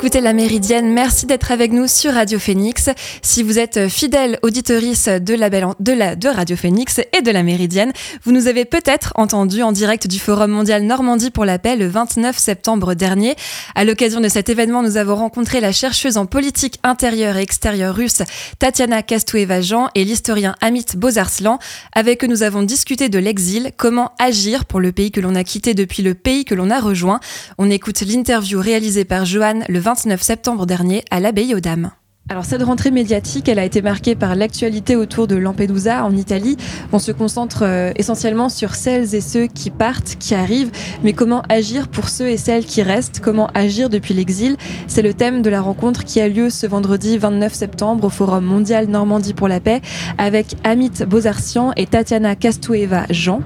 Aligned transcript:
écoutez 0.00 0.22
La 0.22 0.32
Méridienne, 0.32 0.94
merci 0.94 1.26
d'être 1.26 1.52
avec 1.52 1.72
nous 1.72 1.86
sur 1.86 2.14
Radio 2.14 2.38
Phoenix. 2.38 2.88
Si 3.20 3.42
vous 3.42 3.58
êtes 3.58 3.90
fidèle 3.90 4.38
auditorice 4.40 5.08
de, 5.08 5.34
la, 5.34 5.50
de, 5.50 6.28
Radio 6.28 6.56
Phoenix 6.56 7.00
et 7.12 7.20
de 7.20 7.30
La 7.30 7.42
Méridienne, 7.42 7.92
vous 8.24 8.32
nous 8.32 8.46
avez 8.46 8.64
peut-être 8.64 9.12
entendu 9.16 9.62
en 9.62 9.72
direct 9.72 10.06
du 10.06 10.18
Forum 10.18 10.52
mondial 10.52 10.84
Normandie 10.84 11.30
pour 11.30 11.44
la 11.44 11.58
paix 11.58 11.76
le 11.76 11.86
29 11.86 12.38
septembre 12.38 12.94
dernier. 12.94 13.36
À 13.74 13.84
l'occasion 13.84 14.22
de 14.22 14.28
cet 14.30 14.48
événement, 14.48 14.82
nous 14.82 14.96
avons 14.96 15.16
rencontré 15.16 15.60
la 15.60 15.70
chercheuse 15.70 16.16
en 16.16 16.24
politique 16.24 16.78
intérieure 16.82 17.36
et 17.36 17.42
extérieure 17.42 17.94
russe 17.94 18.22
Tatiana 18.58 19.02
Kastoueva-Jean 19.02 19.88
et 19.94 20.04
l'historien 20.04 20.54
Amit 20.62 20.96
Bozarslan. 20.96 21.58
Avec 21.92 22.24
eux, 22.24 22.26
nous 22.26 22.42
avons 22.42 22.62
discuté 22.62 23.10
de 23.10 23.18
l'exil, 23.18 23.72
comment 23.76 24.12
agir 24.18 24.64
pour 24.64 24.80
le 24.80 24.92
pays 24.92 25.10
que 25.10 25.20
l'on 25.20 25.34
a 25.34 25.44
quitté 25.44 25.74
depuis 25.74 26.02
le 26.02 26.14
pays 26.14 26.46
que 26.46 26.54
l'on 26.54 26.70
a 26.70 26.80
rejoint. 26.80 27.20
On 27.58 27.70
écoute 27.70 28.00
l'interview 28.00 28.62
réalisée 28.62 29.04
par 29.04 29.26
Johan 29.26 29.60
le 29.68 29.89
29 29.90 30.22
septembre 30.22 30.66
dernier 30.66 31.02
à 31.10 31.18
l'abbaye 31.18 31.52
aux 31.52 31.58
Dames. 31.58 31.90
Alors 32.28 32.44
cette 32.44 32.62
rentrée 32.62 32.92
médiatique, 32.92 33.48
elle 33.48 33.58
a 33.58 33.64
été 33.64 33.82
marquée 33.82 34.14
par 34.14 34.36
l'actualité 34.36 34.94
autour 34.94 35.26
de 35.26 35.34
Lampedusa 35.34 36.04
en 36.04 36.14
Italie. 36.14 36.56
On 36.92 37.00
se 37.00 37.10
concentre 37.10 37.64
euh, 37.64 37.90
essentiellement 37.96 38.48
sur 38.48 38.76
celles 38.76 39.16
et 39.16 39.20
ceux 39.20 39.48
qui 39.48 39.70
partent, 39.70 40.14
qui 40.20 40.36
arrivent, 40.36 40.70
mais 41.02 41.12
comment 41.12 41.42
agir 41.48 41.88
pour 41.88 42.08
ceux 42.08 42.28
et 42.28 42.36
celles 42.36 42.66
qui 42.66 42.82
restent? 42.82 43.18
Comment 43.18 43.48
agir 43.52 43.90
depuis 43.90 44.14
l'exil? 44.14 44.56
C'est 44.86 45.02
le 45.02 45.12
thème 45.12 45.42
de 45.42 45.50
la 45.50 45.60
rencontre 45.60 46.04
qui 46.04 46.20
a 46.20 46.28
lieu 46.28 46.50
ce 46.50 46.68
vendredi 46.68 47.18
29 47.18 47.52
septembre 47.52 48.04
au 48.04 48.10
Forum 48.10 48.44
mondial 48.44 48.86
Normandie 48.86 49.34
pour 49.34 49.48
la 49.48 49.58
paix 49.58 49.80
avec 50.18 50.54
Amit 50.62 51.04
Bozarsian 51.04 51.72
et 51.76 51.88
Tatiana 51.88 52.36
Castueva 52.36 53.06
Jean. 53.10 53.40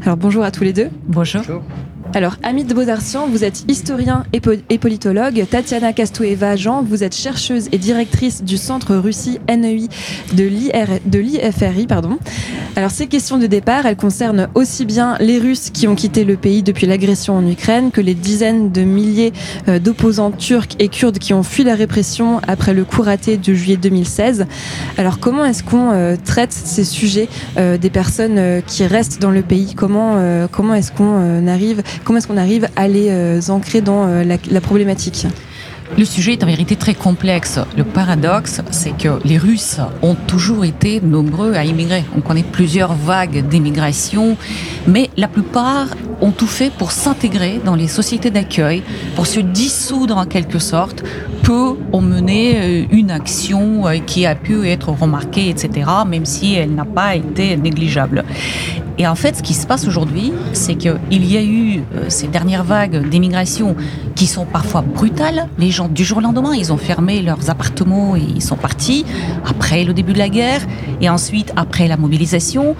Alors 0.00 0.16
bonjour 0.16 0.44
à 0.44 0.50
tous 0.50 0.64
les 0.64 0.72
deux. 0.72 0.88
Bonjour. 1.08 1.42
Alors, 2.14 2.36
Amit 2.42 2.64
Beaudartian, 2.64 3.28
vous 3.28 3.44
êtes 3.44 3.64
historien 3.68 4.24
et, 4.32 4.40
politologue. 4.78 5.44
Tatiana 5.50 5.92
Kastoueva 5.92 6.56
Jean, 6.56 6.82
vous 6.82 7.04
êtes 7.04 7.14
chercheuse 7.14 7.68
et 7.70 7.78
directrice 7.78 8.42
du 8.42 8.56
Centre 8.56 8.96
Russie 8.96 9.38
NEI 9.48 9.88
de 10.32 10.44
l'IFRI. 11.18 11.86
Alors, 12.76 12.90
ces 12.90 13.08
questions 13.08 13.38
de 13.38 13.46
départ, 13.46 13.86
elles 13.86 13.96
concernent 13.96 14.48
aussi 14.54 14.84
bien 14.86 15.16
les 15.20 15.38
Russes 15.38 15.70
qui 15.70 15.86
ont 15.86 15.94
quitté 15.94 16.24
le 16.24 16.36
pays 16.36 16.62
depuis 16.62 16.86
l'agression 16.86 17.36
en 17.36 17.46
Ukraine 17.46 17.90
que 17.90 18.00
les 18.00 18.14
dizaines 18.14 18.72
de 18.72 18.82
milliers 18.82 19.32
euh, 19.68 19.78
d'opposants 19.78 20.30
turcs 20.30 20.76
et 20.78 20.88
kurdes 20.88 21.18
qui 21.18 21.34
ont 21.34 21.42
fui 21.42 21.64
la 21.64 21.74
répression 21.74 22.40
après 22.46 22.74
le 22.74 22.84
coup 22.84 23.02
raté 23.02 23.36
de 23.36 23.52
juillet 23.52 23.76
2016. 23.76 24.46
Alors, 24.96 25.18
comment 25.18 25.44
est-ce 25.44 25.62
qu'on 25.62 25.90
euh, 25.92 26.16
traite 26.24 26.52
ces 26.52 26.84
sujets 26.84 27.28
euh, 27.58 27.76
des 27.78 27.90
personnes 27.90 28.62
qui 28.66 28.86
restent 28.86 29.20
dans 29.20 29.30
le 29.30 29.42
pays? 29.42 29.74
Comment 29.74 30.16
est-ce 30.74 30.92
qu'on 30.92 31.46
arrive 31.46 31.82
Comment 32.04 32.18
est-ce 32.18 32.26
qu'on 32.28 32.36
arrive 32.36 32.68
à 32.76 32.88
les 32.88 33.08
euh, 33.10 33.40
ancrer 33.48 33.80
dans 33.80 34.06
euh, 34.06 34.24
la, 34.24 34.60
problématique? 34.60 35.26
Le 35.96 36.04
sujet 36.04 36.34
est 36.34 36.44
en 36.44 36.46
vérité 36.46 36.76
très 36.76 36.94
complexe. 36.94 37.58
Le 37.76 37.84
paradoxe, 37.84 38.60
c'est 38.70 38.96
que 38.96 39.18
les 39.24 39.38
Russes 39.38 39.80
ont 40.02 40.14
toujours 40.14 40.64
été 40.64 41.00
nombreux 41.00 41.54
à 41.54 41.64
immigrer. 41.64 42.04
On 42.16 42.20
connaît 42.20 42.42
plusieurs 42.42 42.94
vagues 42.94 43.46
d'immigration, 43.48 44.36
mais 44.86 45.08
la 45.16 45.28
plupart 45.28 45.88
ont 46.20 46.30
tout 46.30 46.46
fait 46.46 46.70
pour 46.70 46.92
s'intégrer 46.92 47.60
dans 47.64 47.74
les 47.74 47.88
sociétés 47.88 48.30
d'accueil, 48.30 48.82
pour 49.16 49.26
se 49.26 49.40
dissoudre 49.40 50.18
en 50.18 50.26
quelque 50.26 50.58
sorte, 50.58 51.02
peu 51.42 51.76
ont 51.92 52.02
mené 52.02 52.58
euh, 52.58 52.86
une 52.90 53.10
action 53.10 53.84
qui 54.06 54.26
a 54.26 54.34
pu 54.34 54.68
être 54.68 54.90
remarquée, 54.90 55.48
etc., 55.48 55.88
même 56.06 56.26
si 56.26 56.54
elle 56.54 56.74
n'a 56.74 56.84
pas 56.84 57.16
été 57.16 57.56
négligeable. 57.56 58.24
Et 58.98 59.06
en 59.06 59.14
fait, 59.14 59.36
ce 59.36 59.42
qui 59.42 59.54
se 59.54 59.66
passe 59.66 59.86
aujourd'hui, 59.86 60.32
c'est 60.52 60.74
qu'il 60.74 61.24
y 61.24 61.36
a 61.36 61.42
eu 61.42 61.82
euh, 61.94 62.06
ces 62.08 62.26
dernières 62.26 62.64
vagues 62.64 63.08
d'immigration 63.08 63.76
qui 64.16 64.26
sont 64.26 64.44
parfois 64.44 64.82
brutales. 64.82 65.46
Les 65.58 65.70
gens, 65.70 65.88
du 65.88 66.04
jour 66.04 66.18
au 66.18 66.20
lendemain, 66.20 66.52
ils 66.54 66.72
ont 66.72 66.76
fermé 66.76 67.22
leurs 67.22 67.48
appartements 67.48 68.16
et 68.16 68.22
ils 68.34 68.42
sont 68.42 68.56
partis 68.56 69.04
après 69.48 69.84
le 69.84 69.94
début 69.94 70.12
de 70.12 70.18
la 70.18 70.28
guerre 70.28 70.62
et 71.00 71.08
ensuite 71.08 71.52
après 71.54 71.86
la 71.86 71.96
mobilisation. 71.96 72.74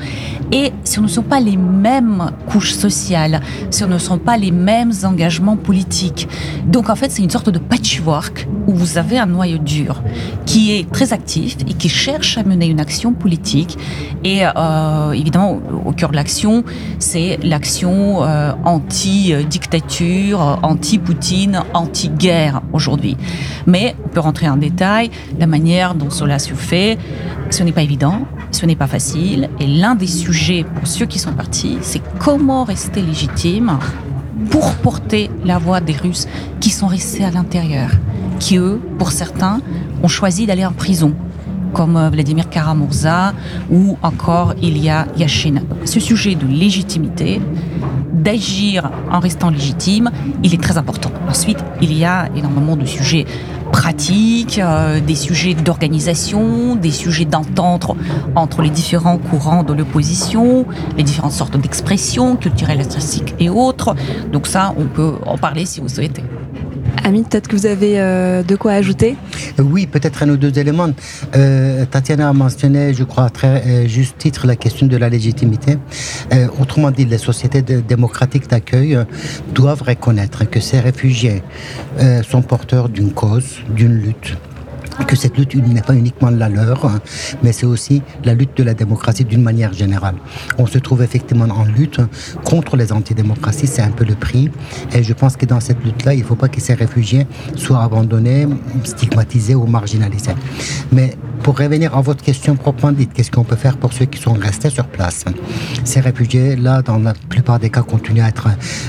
Et 0.50 0.72
ce 0.82 1.00
ne 1.00 1.06
sont 1.06 1.22
pas 1.22 1.38
les 1.38 1.56
mêmes 1.56 2.32
couches 2.48 2.72
sociales, 2.72 3.40
ce 3.70 3.84
ne 3.84 3.98
sont 3.98 4.18
pas 4.18 4.36
les 4.36 4.50
mêmes 4.50 4.92
engagements 5.04 5.56
politiques. 5.56 6.28
Donc 6.66 6.90
en 6.90 6.96
fait, 6.96 7.12
c'est 7.12 7.22
une 7.22 7.30
sorte 7.30 7.50
de 7.50 7.58
patchwork 7.60 8.48
où 8.66 8.74
vous 8.74 8.98
avez 8.98 9.18
un 9.18 9.26
noyau 9.26 9.58
dur 9.58 10.02
qui 10.46 10.72
est 10.72 10.90
très 10.90 11.12
actif 11.12 11.56
et 11.68 11.74
qui 11.74 11.88
cherche 11.88 12.38
à 12.38 12.42
mener 12.42 12.66
une 12.66 12.80
action 12.80 13.12
politique. 13.12 13.78
Et 14.24 14.40
euh, 14.44 15.12
évidemment, 15.12 15.60
au 15.84 15.92
cœur 15.92 16.07
l'action, 16.12 16.64
c'est 16.98 17.38
l'action 17.42 18.22
euh, 18.22 18.52
anti-dictature, 18.64 20.58
anti-Poutine, 20.62 21.62
anti-guerre 21.74 22.62
aujourd'hui. 22.72 23.16
Mais 23.66 23.94
on 24.04 24.08
peut 24.08 24.20
rentrer 24.20 24.48
en 24.48 24.56
détail, 24.56 25.10
la 25.38 25.46
manière 25.46 25.94
dont 25.94 26.10
cela 26.10 26.38
se 26.38 26.54
fait, 26.54 26.98
ce 27.50 27.62
n'est 27.62 27.72
pas 27.72 27.82
évident, 27.82 28.22
ce 28.50 28.66
n'est 28.66 28.76
pas 28.76 28.86
facile. 28.86 29.48
Et 29.60 29.66
l'un 29.66 29.94
des 29.94 30.06
sujets 30.06 30.64
pour 30.64 30.86
ceux 30.86 31.06
qui 31.06 31.18
sont 31.18 31.32
partis, 31.32 31.78
c'est 31.82 32.02
comment 32.18 32.64
rester 32.64 33.02
légitime 33.02 33.78
pour 34.50 34.74
porter 34.74 35.30
la 35.44 35.58
voix 35.58 35.80
des 35.80 35.94
Russes 35.94 36.28
qui 36.60 36.70
sont 36.70 36.86
restés 36.86 37.24
à 37.24 37.30
l'intérieur, 37.30 37.90
qui 38.38 38.56
eux, 38.56 38.80
pour 38.98 39.10
certains, 39.10 39.60
ont 40.02 40.08
choisi 40.08 40.46
d'aller 40.46 40.64
en 40.64 40.72
prison 40.72 41.14
comme 41.72 41.96
euh, 41.96 42.10
Vladimir 42.10 42.48
Karamurza 42.48 43.32
ou 43.70 43.96
encore 44.02 44.54
Ilya 44.62 45.06
Yashin. 45.16 45.62
Ce 45.84 46.00
sujet 46.00 46.34
de 46.34 46.46
légitimité, 46.46 47.40
d'agir 48.12 48.90
en 49.10 49.20
restant 49.20 49.50
légitime, 49.50 50.10
il 50.42 50.54
est 50.54 50.62
très 50.62 50.78
important. 50.78 51.10
Ensuite, 51.28 51.64
il 51.80 51.96
y 51.96 52.04
a 52.04 52.28
énormément 52.36 52.76
de 52.76 52.84
sujets 52.84 53.26
pratiques, 53.72 54.58
euh, 54.58 55.00
des 55.00 55.14
sujets 55.14 55.54
d'organisation, 55.54 56.76
des 56.76 56.90
sujets 56.90 57.24
d'entente 57.24 57.92
entre 58.34 58.62
les 58.62 58.70
différents 58.70 59.18
courants 59.18 59.62
de 59.62 59.72
l'opposition, 59.72 60.66
les 60.96 61.02
différentes 61.02 61.32
sortes 61.32 61.56
d'expressions 61.56 62.36
culturelles, 62.36 62.80
artistiques 62.80 63.34
et 63.38 63.50
autres. 63.50 63.94
Donc 64.32 64.46
ça, 64.46 64.74
on 64.78 64.86
peut 64.86 65.14
en 65.26 65.36
parler 65.38 65.66
si 65.66 65.80
vous 65.80 65.88
souhaitez. 65.88 66.24
Amit, 67.04 67.24
peut-être 67.24 67.48
que 67.48 67.56
vous 67.56 67.66
avez 67.66 68.00
euh, 68.00 68.42
de 68.42 68.56
quoi 68.56 68.72
ajouter? 68.72 69.16
Oui, 69.58 69.86
peut-être 69.86 70.22
un 70.22 70.28
ou 70.30 70.36
deux 70.36 70.58
éléments. 70.58 70.90
Euh, 71.36 71.84
Tatiana 71.86 72.28
a 72.28 72.32
mentionné, 72.32 72.92
je 72.94 73.04
crois, 73.04 73.24
à 73.24 73.30
très 73.30 73.62
euh, 73.66 73.88
juste 73.88 74.18
titre, 74.18 74.46
la 74.46 74.56
question 74.56 74.86
de 74.86 74.96
la 74.96 75.08
légitimité. 75.08 75.78
autrement 76.60 76.90
dit, 76.90 77.04
les 77.04 77.18
sociétés 77.18 77.62
démocratiques 77.62 78.48
d'accueil 78.48 78.98
doivent 79.54 79.82
reconnaître 79.82 80.44
que 80.44 80.60
ces 80.60 80.80
réfugiés 80.80 81.42
sont 82.22 82.42
porteurs 82.42 82.88
d'une 82.88 83.12
cause, 83.12 83.58
d'une 83.70 83.94
lutte 83.94 84.36
que 85.06 85.16
cette 85.16 85.36
lutte 85.36 85.54
n'est 85.54 85.82
pas 85.82 85.94
uniquement 85.94 86.30
la 86.30 86.48
leur, 86.48 86.84
hein, 86.84 87.00
mais 87.42 87.52
c'est 87.52 87.66
aussi 87.66 88.02
la 88.24 88.34
lutte 88.34 88.56
de 88.56 88.62
la 88.62 88.74
démocratie 88.74 89.24
d'une 89.24 89.42
manière 89.42 89.72
générale. 89.72 90.16
On 90.58 90.66
se 90.66 90.78
trouve 90.78 91.02
effectivement 91.02 91.46
en 91.46 91.64
lutte 91.64 92.00
contre 92.44 92.76
les 92.76 92.92
antidémocraties, 92.92 93.66
c'est 93.66 93.82
un 93.82 93.90
peu 93.90 94.04
le 94.04 94.14
prix. 94.14 94.50
Et 94.92 95.02
je 95.02 95.12
pense 95.12 95.36
que 95.36 95.46
dans 95.46 95.60
cette 95.60 95.82
lutte-là, 95.84 96.14
il 96.14 96.20
ne 96.20 96.24
faut 96.24 96.36
pas 96.36 96.48
que 96.48 96.60
ces 96.60 96.74
réfugiés 96.74 97.26
soient 97.56 97.82
abandonnés, 97.82 98.46
stigmatisés 98.84 99.54
ou 99.54 99.66
marginalisés. 99.66 100.34
Mais 100.92 101.16
pour 101.42 101.58
revenir 101.58 101.96
à 101.96 102.00
votre 102.00 102.22
question 102.22 102.56
proprement 102.56 102.92
dite, 102.92 103.12
qu'est-ce 103.12 103.30
qu'on 103.30 103.44
peut 103.44 103.56
faire 103.56 103.76
pour 103.76 103.92
ceux 103.92 104.04
qui 104.04 104.20
sont 104.20 104.32
restés 104.32 104.70
sur 104.70 104.86
place? 104.86 105.24
Ces 105.84 106.00
réfugiés-là, 106.00 106.82
dans 106.82 106.98
la 106.98 107.14
plupart 107.14 107.58
des 107.58 107.70
cas, 107.70 107.82
continuent 107.82 108.22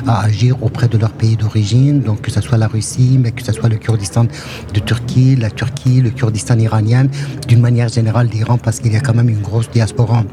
à, 0.07 0.19
agir 0.21 0.61
auprès 0.63 0.87
de 0.87 0.97
leur 0.97 1.11
pays 1.11 1.35
d'origine, 1.35 2.01
donc 2.01 2.21
que 2.21 2.31
ce 2.31 2.41
soit 2.41 2.57
la 2.57 2.67
Russie, 2.67 3.19
mais 3.21 3.31
que 3.31 3.43
ce 3.43 3.51
soit 3.51 3.69
le 3.69 3.77
Kurdistan 3.77 4.25
de 4.73 4.79
Turquie, 4.79 5.35
la 5.35 5.49
Turquie, 5.49 6.01
le 6.01 6.09
Kurdistan 6.09 6.57
iranien, 6.59 7.07
d'une 7.47 7.61
manière 7.61 7.89
générale 7.89 8.27
l'Iran, 8.27 8.57
parce 8.57 8.79
qu'il 8.79 8.93
y 8.93 8.97
a 8.97 9.01
quand 9.01 9.15
même 9.15 9.29
une 9.29 9.41
grosse 9.41 9.69
diaspora 9.69 10.23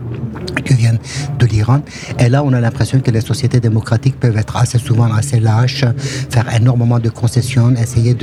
qui 0.64 0.74
vient 0.74 0.94
de 1.38 1.46
l'Iran. 1.46 1.80
Et 2.18 2.28
là, 2.28 2.42
on 2.44 2.52
a 2.52 2.60
l'impression 2.60 3.00
que 3.00 3.10
les 3.10 3.20
sociétés 3.20 3.60
démocratiques 3.60 4.18
peuvent 4.18 4.36
être 4.36 4.56
assez 4.56 4.78
souvent 4.78 5.12
assez 5.12 5.40
lâches, 5.40 5.84
faire 6.30 6.52
énormément 6.54 6.98
de 6.98 7.08
concessions, 7.08 7.74
essayer 7.76 8.16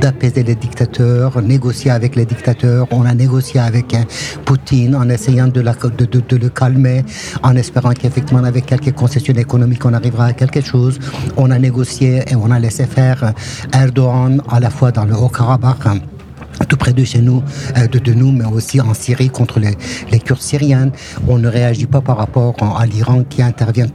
d'apaiser 0.00 0.42
les 0.42 0.54
dictateurs, 0.54 1.40
négocier 1.42 1.90
avec 1.90 2.16
les 2.16 2.26
dictateurs. 2.26 2.86
Avec 3.56 3.94
hein, 3.94 4.04
Poutine 4.44 4.96
en 4.96 5.08
essayant 5.08 5.48
de, 5.48 5.62
de, 5.62 6.36
le 6.36 6.48
calmer, 6.48 7.04
en 7.42 7.56
espérant 7.56 7.92
qu'effectivement 7.92 8.44
avec 8.44 8.66
quelques 8.66 8.94
concessions 8.94 9.34
économiques, 9.34 9.84
on 9.84 9.92
arrivera 9.92 10.26
à 10.26 10.32
quelque 10.32 10.60
chose. 10.60 10.98
On 11.36 11.50
a 11.50 11.58
négocié 11.58 12.22
et 12.26 12.36
on 12.36 12.50
a 12.50 12.58
laissé 12.58 12.86
faire 12.86 13.32
Erdogan 13.72 14.40
à 14.50 14.60
la 14.60 14.70
fois 14.70 14.92
dans 14.92 15.04
le 15.04 15.14
Haut-Karabakh 15.14 16.17
tout 16.64 16.76
près 16.76 16.92
de 16.92 17.04
chez 17.04 17.20
nous, 17.20 17.42
euh, 17.76 17.86
de, 17.86 18.12
nous, 18.12 18.32
mais 18.32 18.44
aussi 18.44 18.80
en 18.80 18.94
Syrie 18.94 19.30
contre 19.30 19.60
les, 19.60 20.18
Kurdes 20.18 20.40
syriens. 20.40 20.90
On 21.28 21.38
ne 21.38 21.48
réagit 21.48 21.86
pas 21.86 22.00
par 22.00 22.18
rapport 22.18 22.54
à 22.78 22.86
l'Iran 22.86 23.24
qui 23.28 23.42
intervient 23.42 23.86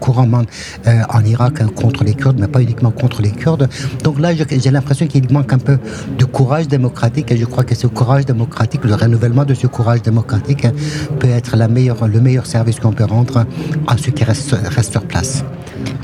couramment 0.00 0.42
euh, 0.86 1.02
en 1.08 1.24
Irak 1.24 1.62
contre 1.74 2.04
les 2.04 2.14
Kurdes, 2.14 2.38
mais 2.40 2.48
pas 2.48 2.60
uniquement 2.60 2.90
contre 2.90 3.22
les 3.22 3.30
Kurdes. 3.30 3.68
Donc 4.04 4.18
là, 4.18 4.30
j'ai 4.34 4.70
l'impression 4.70 5.06
qu'il 5.06 5.30
manque 5.32 5.52
un 5.52 5.58
peu 5.58 5.78
de 6.18 6.24
courage 6.24 6.68
démocratique 6.68 7.30
et 7.30 7.36
je 7.36 7.44
crois 7.44 7.64
que 7.64 7.74
ce 7.74 7.86
courage 7.86 8.26
démocratique, 8.26 8.84
le 8.84 8.94
renouvellement 8.94 9.44
de 9.44 9.54
ce 9.54 9.66
courage 9.66 10.02
démocratique 10.02 10.66
peut 11.18 11.28
être 11.28 11.56
le 11.56 12.20
meilleur 12.20 12.46
service 12.46 12.80
qu'on 12.80 12.92
peut 12.92 13.04
rendre 13.04 13.44
à 13.86 13.96
ceux 13.96 14.12
qui 14.12 14.24
restent 14.24 14.92
sur 14.92 15.02
place. 15.02 15.44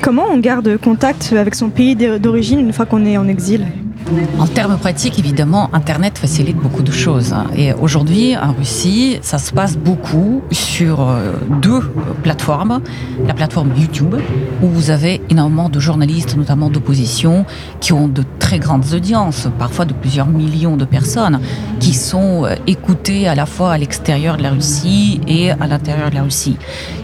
Comment 0.03 0.27
on 0.31 0.39
garde 0.39 0.77
contact 0.79 1.33
avec 1.33 1.55
son 1.55 1.71
pays 1.71 1.97
d'origine 1.97 2.61
une 2.61 2.73
fois 2.73 2.87
qu'on 2.87 3.05
est 3.07 3.17
en 3.17 3.29
exil? 3.29 3.67
En 4.39 4.47
termes 4.47 4.77
pratiques, 4.77 5.19
évidemment, 5.19 5.71
Internet 5.73 6.19
facilite 6.19 6.57
beaucoup 6.57 6.83
de 6.83 6.93
choses. 6.93 7.33
Hein. 7.33 7.47
Et 7.57 7.73
aujourd'hui, 7.73 8.37
en 8.37 8.53
Russie, 8.53 9.19
ça 9.23 9.39
se 9.39 9.53
passe 9.53 9.79
beaucoup 9.79 10.43
sur 10.51 11.01
euh, 11.01 11.33
deux 11.63 11.81
plateformes. 12.23 12.83
La 13.27 13.33
plateforme 13.33 13.73
YouTube, 13.77 14.17
où 14.63 14.69
vous 14.69 14.91
avez 14.91 15.23
énormément 15.31 15.69
de 15.69 15.81
journalistes, 15.81 16.37
notamment 16.37 16.69
d'opposition, 16.69 17.47
qui 17.81 17.93
ont 17.93 18.09
de 18.09 18.25
très 18.39 18.59
grandes 18.59 18.93
audiences, 18.93 19.49
parfois 19.59 19.87
de 19.87 19.95
plusieurs 19.95 20.27
millions 20.27 20.77
de 20.77 20.85
personnes, 20.85 21.41
qui 21.81 21.95
sont 21.95 22.45
euh, 22.45 22.57
écoutées 22.67 23.27
à 23.27 23.35
la 23.35 23.47
fois 23.47 23.73
à 23.73 23.79
l'extérieur 23.79 24.37
de 24.37 24.43
la 24.43 24.51
Russie 24.51 25.21
et 25.27 25.51
à 25.51 25.67
l'intérieur 25.67 26.11
de 26.11 26.17
la 26.17 26.25
Russie, 26.25 26.59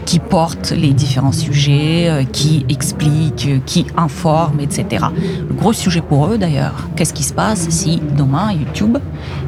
qui 0.05 0.19
portent 0.19 0.71
les 0.71 0.93
différents 0.93 1.31
sujets, 1.31 2.09
euh, 2.09 2.23
qui 2.23 2.65
expliquent, 2.69 3.65
qui 3.65 3.87
informent, 3.97 4.59
etc. 4.59 5.05
Le 5.49 5.55
gros 5.55 5.73
sujet 5.73 6.01
pour 6.01 6.27
eux, 6.27 6.37
d'ailleurs, 6.37 6.89
qu'est-ce 7.01 7.15
qui 7.15 7.23
se 7.23 7.33
passe 7.33 7.67
si 7.69 7.99
demain 8.15 8.51
YouTube 8.51 8.99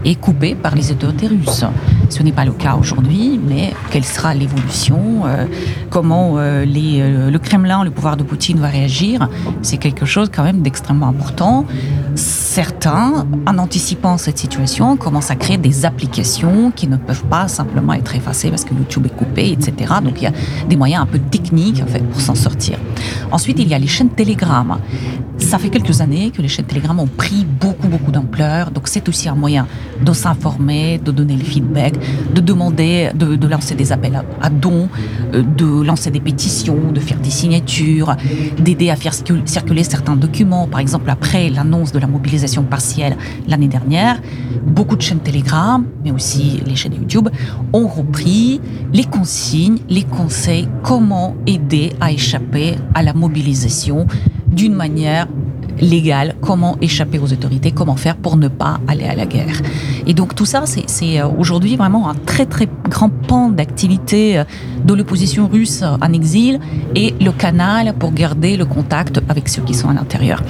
est 0.03 0.15
coupé 0.15 0.55
par 0.55 0.73
les 0.73 0.89
autorités 0.89 1.27
russes? 1.27 1.63
Ce 2.09 2.23
n'est 2.23 2.31
pas 2.31 2.45
le 2.45 2.51
cas 2.51 2.73
aujourd'hui, 2.73 3.39
mais 3.47 3.75
quelle 3.91 4.03
sera 4.03 4.33
l'évolution 4.33 5.21
euh, 5.27 5.45
Comment 5.91 6.39
euh, 6.39 6.65
euh, 6.65 7.29
le 7.29 7.37
Kremlin, 7.37 7.83
le 7.83 7.91
pouvoir 7.91 8.17
de 8.17 8.23
Poutine 8.23 8.57
va 8.57 8.69
réagir? 8.69 9.29
C'est 9.61 9.77
quelque 9.77 10.03
chose 10.03 10.31
quand 10.33 10.41
même 10.41 10.63
d'extrêmement 10.63 11.09
important. 11.09 11.67
Certains, 12.15 13.27
en 13.45 13.57
anticipant 13.59 14.17
cette 14.17 14.39
situation, 14.39 14.97
commencent 14.97 15.29
à 15.29 15.35
créer 15.35 15.57
des 15.57 15.85
applications 15.85 16.71
qui 16.75 16.87
ne 16.87 16.97
peuvent 16.97 17.25
pas 17.25 17.47
simplement 17.47 17.93
être 17.93 18.15
effacées 18.15 18.49
parce 18.49 18.65
que 18.65 18.73
YouTube 18.73 19.05
est 19.05 19.15
coupé, 19.15 19.51
etc. 19.51 19.93
Donc 20.03 20.19
il 20.21 20.23
y 20.23 20.27
a 20.27 20.33
des 20.67 20.75
moyens 20.75 21.03
un 21.03 21.07
peu 21.07 21.19
techniques 21.19 21.83
pour 21.85 22.19
s'en 22.19 22.33
sortir. 22.33 22.79
Ensuite, 23.31 23.59
il 23.59 23.67
y 23.67 23.75
a 23.75 23.79
les 23.79 23.87
chaînes 23.87 24.09
Telegram. 24.09 24.79
Ça 25.43 25.59
fait 25.59 25.69
quelques 25.69 25.99
années 26.01 26.31
que 26.31 26.41
les 26.41 26.47
chaînes 26.47 26.65
Telegram 26.65 26.97
ont 26.99 27.07
pris 27.07 27.45
beaucoup, 27.45 27.87
beaucoup 27.87 28.11
d'ampleur. 28.11 28.71
Donc, 28.71 28.87
c'est 28.87 29.07
aussi 29.09 29.27
un 29.27 29.35
moyen 29.35 29.67
de 30.03 30.13
s'informer, 30.13 30.99
de 31.03 31.11
donner 31.11 31.35
le 31.35 31.43
feedback, 31.43 31.93
de 32.33 32.41
demander, 32.41 33.11
de, 33.13 33.47
lancer 33.47 33.75
des 33.75 33.91
appels 33.91 34.23
à, 34.41 34.49
dons, 34.49 34.87
euh, 35.33 35.43
de 35.43 35.83
lancer 35.83 36.11
des 36.11 36.21
pétitions, 36.21 36.91
de 36.91 36.99
faire 36.99 37.19
des 37.19 37.29
signatures, 37.29 38.15
d'aider 38.57 38.89
à 38.89 38.95
faire 38.95 39.13
circuler 39.13 39.83
certains 39.83 40.15
documents. 40.15 40.65
Par 40.67 40.79
exemple, 40.79 41.09
après 41.09 41.49
l'annonce 41.49 41.91
de 41.91 41.99
la 41.99 42.07
mobilisation 42.07 42.63
partielle 42.63 43.17
l'année 43.47 43.67
dernière, 43.67 44.21
beaucoup 44.65 44.95
de 44.95 45.01
chaînes 45.01 45.19
Telegram, 45.19 45.85
mais 46.03 46.11
aussi 46.11 46.61
les 46.65 46.75
chaînes 46.75 46.95
YouTube, 46.95 47.29
ont 47.73 47.87
repris 47.87 48.61
les 48.93 49.03
consignes, 49.03 49.79
les 49.89 50.03
conseils, 50.03 50.69
comment 50.83 51.35
aider 51.45 51.91
à 51.99 52.11
échapper 52.11 52.75
à 52.95 53.03
la 53.03 53.13
mobilisation 53.13 54.07
d'une 54.53 54.73
manière 54.73 55.27
légale, 55.79 56.35
comment 56.41 56.77
échapper 56.81 57.19
aux 57.19 57.31
autorités, 57.31 57.71
comment 57.71 57.95
faire 57.95 58.15
pour 58.15 58.37
ne 58.37 58.47
pas 58.47 58.79
aller 58.87 59.05
à 59.05 59.15
la 59.15 59.25
guerre. 59.25 59.61
Et 60.05 60.13
donc 60.13 60.35
tout 60.35 60.45
ça, 60.45 60.63
c'est 60.65 61.19
euh, 61.19 61.27
aujourd'hui 61.37 61.75
vraiment 61.75 62.09
un 62.09 62.15
très 62.15 62.45
très 62.45 62.67
grand 62.89 63.09
pan 63.09 63.49
d'activité 63.49 64.37
euh, 64.37 64.43
de 64.85 64.93
l'opposition 64.93 65.47
russe 65.47 65.83
en 65.83 66.13
exil 66.13 66.59
et 66.95 67.13
le 67.19 67.31
canal 67.31 67.93
pour 67.97 68.11
garder 68.11 68.57
le 68.57 68.65
contact 68.65 69.21
avec 69.29 69.49
ceux 69.49 69.61
qui 69.61 69.73
sont 69.73 69.89
à 69.89 69.93
l'intérieur. 69.93 70.41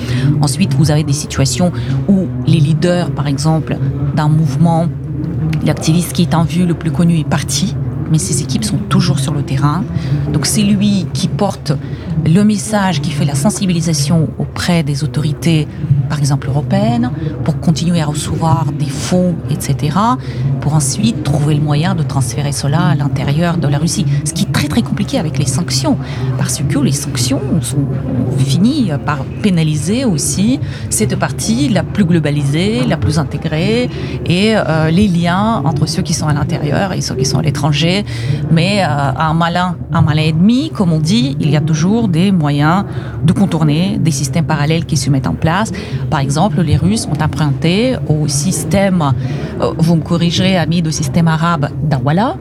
Ensuite, 0.41 0.73
vous 0.73 0.91
avez 0.91 1.03
des 1.03 1.13
situations 1.13 1.71
où 2.07 2.27
les 2.45 2.59
leaders, 2.59 3.11
par 3.11 3.27
exemple, 3.27 3.77
d'un 4.15 4.27
mouvement, 4.27 4.87
l'activiste 5.65 6.13
qui 6.13 6.23
est 6.23 6.33
en 6.33 6.43
vue 6.43 6.65
le 6.65 6.73
plus 6.73 6.91
connu 6.91 7.19
est 7.19 7.29
parti 7.29 7.75
mais 8.11 8.17
ses 8.17 8.41
équipes 8.41 8.63
sont 8.63 8.77
toujours 8.77 9.19
sur 9.19 9.33
le 9.33 9.43
terrain. 9.43 9.83
Donc 10.31 10.45
c'est 10.45 10.63
lui 10.63 11.07
qui 11.13 11.27
porte 11.27 11.73
le 12.25 12.43
message, 12.43 13.01
qui 13.01 13.11
fait 13.11 13.25
la 13.25 13.35
sensibilisation 13.35 14.29
auprès 14.37 14.83
des 14.83 15.03
autorités, 15.03 15.67
par 16.09 16.19
exemple 16.19 16.47
européennes, 16.47 17.11
pour 17.43 17.59
continuer 17.59 18.01
à 18.01 18.05
recevoir 18.05 18.65
des 18.77 18.85
fonds, 18.85 19.35
etc., 19.49 19.97
pour 20.61 20.73
ensuite 20.75 21.23
trouver 21.23 21.55
le 21.55 21.61
moyen 21.61 21.95
de 21.95 22.03
transférer 22.03 22.51
cela 22.51 22.87
à 22.87 22.95
l'intérieur 22.95 23.57
de 23.57 23.67
la 23.67 23.77
Russie. 23.77 24.05
Ce 24.25 24.33
qui 24.33 24.43
est 24.43 24.51
très 24.51 24.67
très 24.67 24.81
compliqué 24.81 25.19
avec 25.19 25.37
les 25.37 25.45
sanctions, 25.45 25.97
parce 26.37 26.61
que 26.61 26.79
les 26.79 26.91
sanctions 26.91 27.41
sont 27.61 27.85
finies 28.37 28.91
par 29.05 29.23
pénaliser 29.41 30.05
aussi 30.05 30.59
cette 30.89 31.17
partie 31.17 31.69
la 31.69 31.83
plus 31.83 32.05
globalisée, 32.05 32.85
la 32.85 32.97
plus 32.97 33.19
intégrée, 33.19 33.89
et 34.25 34.53
euh, 34.55 34.89
les 34.89 35.07
liens 35.07 35.61
entre 35.65 35.85
ceux 35.87 36.01
qui 36.01 36.13
sont 36.13 36.27
à 36.27 36.33
l'intérieur 36.33 36.93
et 36.93 37.01
ceux 37.01 37.15
qui 37.15 37.25
sont 37.25 37.39
à 37.39 37.41
l'étranger 37.41 38.05
mais 38.51 38.83
euh, 38.83 38.87
un 38.87 39.33
malin, 39.33 39.75
un 39.91 40.01
malin 40.01 40.23
et 40.23 40.31
demi, 40.31 40.69
comme 40.69 40.91
on 40.91 40.99
dit, 40.99 41.35
il 41.39 41.49
y 41.49 41.57
a 41.57 41.61
toujours 41.61 42.07
des 42.07 42.31
moyens 42.31 42.85
de 43.23 43.33
contourner 43.33 43.97
des 43.99 44.11
systèmes 44.11 44.45
parallèles 44.45 44.85
qui 44.85 44.97
se 44.97 45.09
mettent 45.09 45.27
en 45.27 45.33
place. 45.33 45.71
Par 46.09 46.19
exemple, 46.19 46.61
les 46.61 46.77
Russes 46.77 47.07
ont 47.07 47.23
emprunté 47.23 47.95
au 48.07 48.27
système, 48.27 49.13
euh, 49.61 49.73
vous 49.77 49.95
me 49.95 50.01
corrigerez, 50.01 50.57
amis, 50.57 50.81
de 50.81 50.91
système 50.91 51.27
arabe 51.27 51.69
d'Awala. 51.83 52.37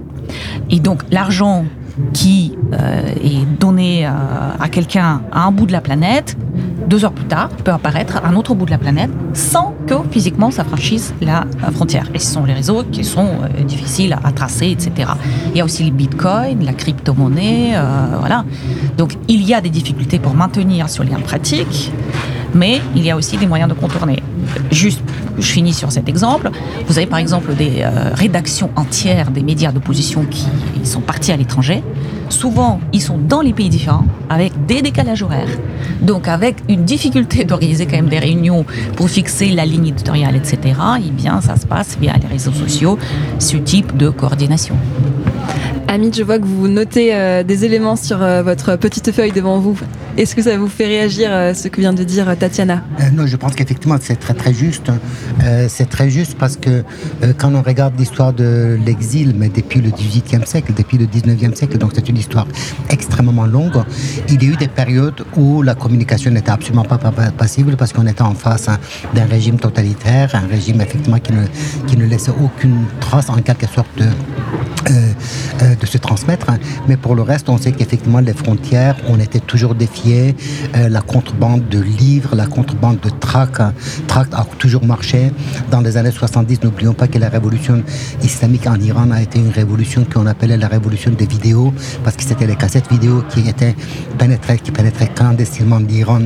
Et 0.70 0.81
donc, 0.81 1.02
l'argent 1.10 1.64
qui 2.12 2.56
euh, 2.72 3.02
est 3.22 3.60
donné 3.60 4.06
à 4.06 4.69
quelqu'un 4.70 5.22
à 5.31 5.44
un 5.46 5.52
bout 5.52 5.66
de 5.66 5.72
la 5.72 5.82
planète 5.82 6.37
deux 6.87 7.04
heures 7.04 7.12
plus 7.12 7.25
tard, 7.25 7.49
peut 7.49 7.70
apparaître 7.72 8.19
à 8.19 8.28
un 8.28 8.37
autre 8.37 8.54
bout 8.54 8.66
de 8.66 8.70
la 8.70 8.78
planète 8.78 9.10
sans 9.32 9.75
que 9.87 9.94
physiquement 10.10 10.50
ça 10.50 10.64
franchisse 10.64 11.14
la 11.20 11.46
frontière. 11.72 12.06
Et 12.14 12.19
ce 12.19 12.32
sont 12.32 12.44
les 12.44 12.52
réseaux 12.52 12.82
qui 12.90 13.05
sont 13.05 13.28
euh, 13.28 13.62
difficiles 13.64 14.16
à, 14.22 14.32
tracer, 14.32 14.70
etc. 14.70 15.10
Il 15.52 15.56
y 15.56 15.60
a 15.60 15.64
aussi 15.64 15.84
le 15.84 15.90
bitcoin, 15.90 16.64
la 16.64 16.72
crypto-monnaie, 16.72 17.72
euh, 17.75 18.16
voilà. 18.19 18.44
Donc 18.98 19.16
il 19.28 19.43
y 19.43 19.55
a 19.55 19.60
des 19.60 19.70
difficultés 19.70 20.19
pour 20.19 20.34
maintenir 20.34 20.88
ce 20.90 21.02
lien 21.02 21.19
pratique, 21.20 21.93
mais 22.54 22.81
il 22.94 23.04
y 23.04 23.10
a 23.10 23.16
aussi 23.16 23.37
des 23.37 23.46
moyens 23.46 23.69
de 23.69 23.75
contourner. 23.75 24.22
Juste, 24.70 25.02
je 25.38 25.46
finis 25.46 25.72
sur 25.72 25.93
cet 25.93 26.08
exemple. 26.08 26.50
Vous 26.87 26.99
avez 26.99 27.06
par 27.06 27.19
exemple 27.19 27.54
des 27.54 27.82
euh, 27.82 28.10
rédactions 28.15 28.70
entières 28.77 29.31
des 29.31 29.43
médias 29.43 29.72
d'opposition 29.72 30.24
qui 30.24 30.46
sont 30.84 31.00
partis 31.00 31.32
à 31.32 31.36
l'étranger 31.36 31.82
souvent, 32.32 32.81
ils 32.93 33.03
sont 33.03 33.19
dans 33.19 33.41
les 33.41 33.53
pays 33.53 33.69
différents, 33.69 34.06
avec 34.29 34.67
des 34.67 34.82
décalages 34.82 35.22
horaires. 35.22 35.58
Donc, 36.00 36.27
avec 36.27 36.56
une 36.69 36.84
difficulté 36.84 37.44
d'organiser 37.44 37.86
quand 37.86 37.96
même 37.96 38.08
des 38.08 38.19
réunions 38.19 38.65
pour 38.96 39.08
fixer 39.08 39.48
la 39.50 39.65
ligne 39.65 39.88
éditoriale, 39.88 40.34
etc., 40.34 40.58
eh 40.98 41.10
bien, 41.10 41.41
ça 41.41 41.56
se 41.56 41.67
passe 41.67 41.96
via 42.00 42.15
les 42.20 42.27
réseaux 42.27 42.53
sociaux, 42.53 42.98
ce 43.38 43.56
type 43.56 43.96
de 43.96 44.08
coordination. 44.08 44.77
Amit, 45.88 46.12
je 46.15 46.22
vois 46.22 46.38
que 46.38 46.46
vous 46.46 46.69
notez 46.69 47.15
euh, 47.15 47.43
des 47.43 47.65
éléments 47.67 47.96
sur 47.96 48.22
euh, 48.22 48.43
votre 48.43 48.77
petite 48.77 49.12
feuille 49.12 49.32
devant 49.32 49.58
vous. 49.58 49.79
Est-ce 50.16 50.36
que 50.36 50.42
ça 50.42 50.58
vous 50.58 50.69
fait 50.69 50.86
réagir 50.86 51.31
euh, 51.32 51.54
ce 51.54 51.69
que 51.69 51.81
vient 51.81 51.94
de 51.94 52.04
dire 52.04 52.36
Tatiana 52.38 52.82
Non, 53.14 53.26
je 53.26 53.36
pense 53.36 53.54
qu'effectivement 53.54 53.96
c'est 54.00 54.16
très 54.16 54.34
très 54.34 54.52
juste. 54.52 54.90
c'est 55.69 55.88
très 55.88 56.10
juste 56.10 56.36
parce 56.38 56.56
que 56.56 56.84
quand 57.38 57.54
on 57.54 57.62
regarde 57.62 57.98
l'histoire 57.98 58.32
de 58.32 58.78
l'exil, 58.84 59.34
mais 59.36 59.48
depuis 59.48 59.81
le 59.81 59.90
XVIIIe 59.90 60.46
siècle, 60.46 60.72
depuis 60.76 60.98
le 60.98 61.06
XIXe 61.06 61.56
siècle, 61.56 61.78
donc 61.78 61.92
c'est 61.94 62.08
une 62.08 62.19
histoire 62.19 62.46
extrêmement 62.90 63.46
longue, 63.46 63.82
il 64.28 64.42
y 64.42 64.46
a 64.46 64.50
eu 64.50 64.56
des 64.56 64.69
périodes 64.69 65.24
où 65.36 65.62
la 65.62 65.74
communication 65.74 66.31
n'était 66.31 66.50
absolument 66.50 66.84
pas 66.84 66.98
possible 67.36 67.76
parce 67.76 67.92
qu'on 67.92 68.06
était 68.06 68.22
en 68.22 68.34
face 68.34 68.69
hein, 68.69 68.78
d'un 69.14 69.26
régime 69.26 69.58
totalitaire, 69.58 70.34
un 70.34 70.46
régime 70.46 70.81
effectivement 70.81 71.19
qui 71.19 71.32
ne, 71.32 71.44
qui 71.86 71.96
ne 71.96 72.04
laissait 72.04 72.32
aucune 72.42 72.84
trace 73.00 73.31
en 73.31 73.36
quelque 73.36 73.66
sorte 73.66 73.88
de, 73.96 74.06
de 75.81 75.86
se 75.86 75.98
transmettre. 75.98 76.46
Mais 76.88 76.96
pour 76.96 77.14
le 77.14 77.22
reste, 77.22 77.48
on 77.48 77.58
sait 77.58 77.72
qu'effectivement, 77.72 78.20
les 78.20 78.34
frontières, 78.34 78.96
on 79.08 79.19
était 79.19 79.40
toujours 79.40 79.74
défiés. 79.74 80.02
Euh, 80.06 80.32
la 80.89 81.01
contrebande 81.01 81.69
de 81.69 81.81
livres, 81.81 82.35
la 82.35 82.47
contrebande 82.47 82.99
de 83.01 83.09
tracts, 83.09 83.63
tracts 84.09 84.35
a 84.35 84.44
toujours 84.59 84.85
marché. 84.85 85.31
Dans 85.71 85.81
les 85.81 85.97
années 85.97 86.11
70, 86.11 86.63
n'oublions 86.65 86.94
pas 86.94 87.06
que 87.06 87.19
la 87.19 87.29
révolution 87.29 87.82
islamique 88.23 88.67
en 88.67 88.77
Iran 88.77 89.11
a 89.13 89.23
été 89.23 89.39
une 89.39 89.51
révolution 89.51 90.05
qu'on 90.05 90.27
appelait 90.27 90.56
la 90.56 90.69
révolution 90.69 91.13
des 91.13 91.27
vidéos, 91.27 91.73
parce 92.03 92.17
que 92.17 92.25
c'était 92.25 92.47
les 92.47 92.56
cassettes 92.56 92.91
vidéo 92.91 93.23
qui 93.29 93.49
étaient 93.49 93.77
pénétrées, 94.19 94.59
qui 94.59 94.73
pénétraient 94.73 95.11
clandestinement 95.15 95.77
en 95.77 95.89
Iran 95.89 96.21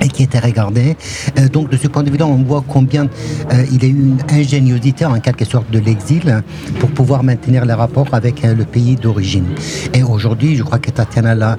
et 0.00 0.08
qui 0.08 0.22
était 0.22 0.38
regardé. 0.38 0.96
Euh, 1.38 1.48
donc 1.48 1.70
de 1.70 1.76
ce 1.76 1.88
point 1.88 2.02
de 2.02 2.10
vue-là, 2.10 2.26
on 2.26 2.42
voit 2.42 2.64
combien 2.66 3.04
euh, 3.04 3.64
il 3.70 3.82
y 3.82 3.86
a 3.86 3.88
eu 3.88 3.92
une 3.92 4.18
ingéniosité 4.30 5.04
en 5.04 5.18
quelque 5.20 5.44
sorte 5.44 5.70
de 5.70 5.78
l'exil 5.78 6.42
pour 6.78 6.90
pouvoir 6.90 7.22
maintenir 7.22 7.64
les 7.64 7.72
rapports 7.72 8.08
avec 8.12 8.44
euh, 8.44 8.54
le 8.54 8.64
pays 8.64 8.96
d'origine. 8.96 9.46
Et 9.94 10.02
aujourd'hui, 10.02 10.56
je 10.56 10.62
crois 10.62 10.78
que 10.78 10.90
Tatiana 10.90 11.34
l'a 11.34 11.56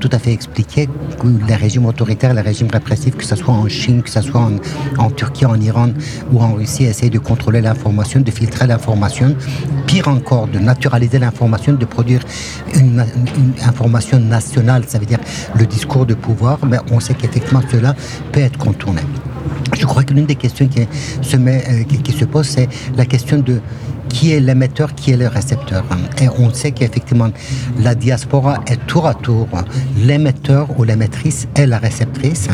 tout 0.00 0.08
à 0.12 0.18
fait 0.18 0.32
expliqué, 0.32 0.88
les 1.46 1.54
régimes 1.54 1.86
autoritaires, 1.86 2.34
les 2.34 2.40
régimes 2.40 2.68
répressifs, 2.72 3.16
que 3.16 3.24
ce 3.24 3.36
soit 3.36 3.54
en 3.54 3.68
Chine, 3.68 4.02
que 4.02 4.10
ce 4.10 4.20
soit 4.20 4.40
en, 4.40 4.52
en 4.98 5.10
Turquie, 5.10 5.46
en 5.46 5.60
Iran 5.60 5.90
ou 6.32 6.40
en 6.40 6.54
Russie, 6.54 6.84
essayent 6.84 7.10
de 7.10 7.18
contrôler 7.18 7.60
l'information, 7.60 8.20
de 8.20 8.30
filtrer 8.30 8.66
l'information, 8.66 9.34
pire 9.86 10.08
encore, 10.08 10.46
de 10.48 10.58
naturaliser 10.58 11.18
l'information, 11.18 11.72
de 11.72 11.84
produire 11.84 12.20
une, 12.74 13.04
une, 13.36 13.52
information 13.66 14.18
nationale, 14.18 14.84
ça 14.86 14.98
veut 14.98 15.06
dire 15.06 15.18
le 15.54 15.66
discours 15.66 16.06
de 16.06 16.14
pouvoir, 16.14 16.58
mais 16.66 16.78
on 16.90 17.00
sait 17.00 17.14
qu'effectivement 17.14 17.62
cela 17.78 17.94
peut 18.32 18.40
être 18.40 18.58
contourné. 18.58 19.02
Je 19.78 19.86
crois 19.86 20.02
que 20.02 20.12
l'une 20.12 20.26
des 20.26 20.34
questions 20.34 20.66
qui 20.66 20.86
se, 21.22 21.36
met, 21.36 21.64
euh, 21.70 22.26
pose, 22.26 22.46
c'est 22.46 22.68
la 22.96 23.04
question 23.04 23.38
de 23.38 23.60
qui 24.08 24.32
est 24.32 24.40
l'émetteur, 24.40 24.94
qui 24.94 25.10
est 25.12 25.18
le 25.18 25.28
récepteur. 25.28 25.84
Et 26.22 26.28
on 26.38 26.50
sait 26.52 26.72
qu'effectivement, 26.72 27.28
la 27.78 27.94
diaspora 27.94 28.60
est 28.66 28.78
tour 28.86 29.06
à 29.06 29.12
tour 29.12 29.46
l'émetteur 29.98 30.66
ou 30.78 30.84
l'émettrice 30.84 31.46
et 31.56 31.66
la 31.66 31.78
réceptrice. 31.78 32.48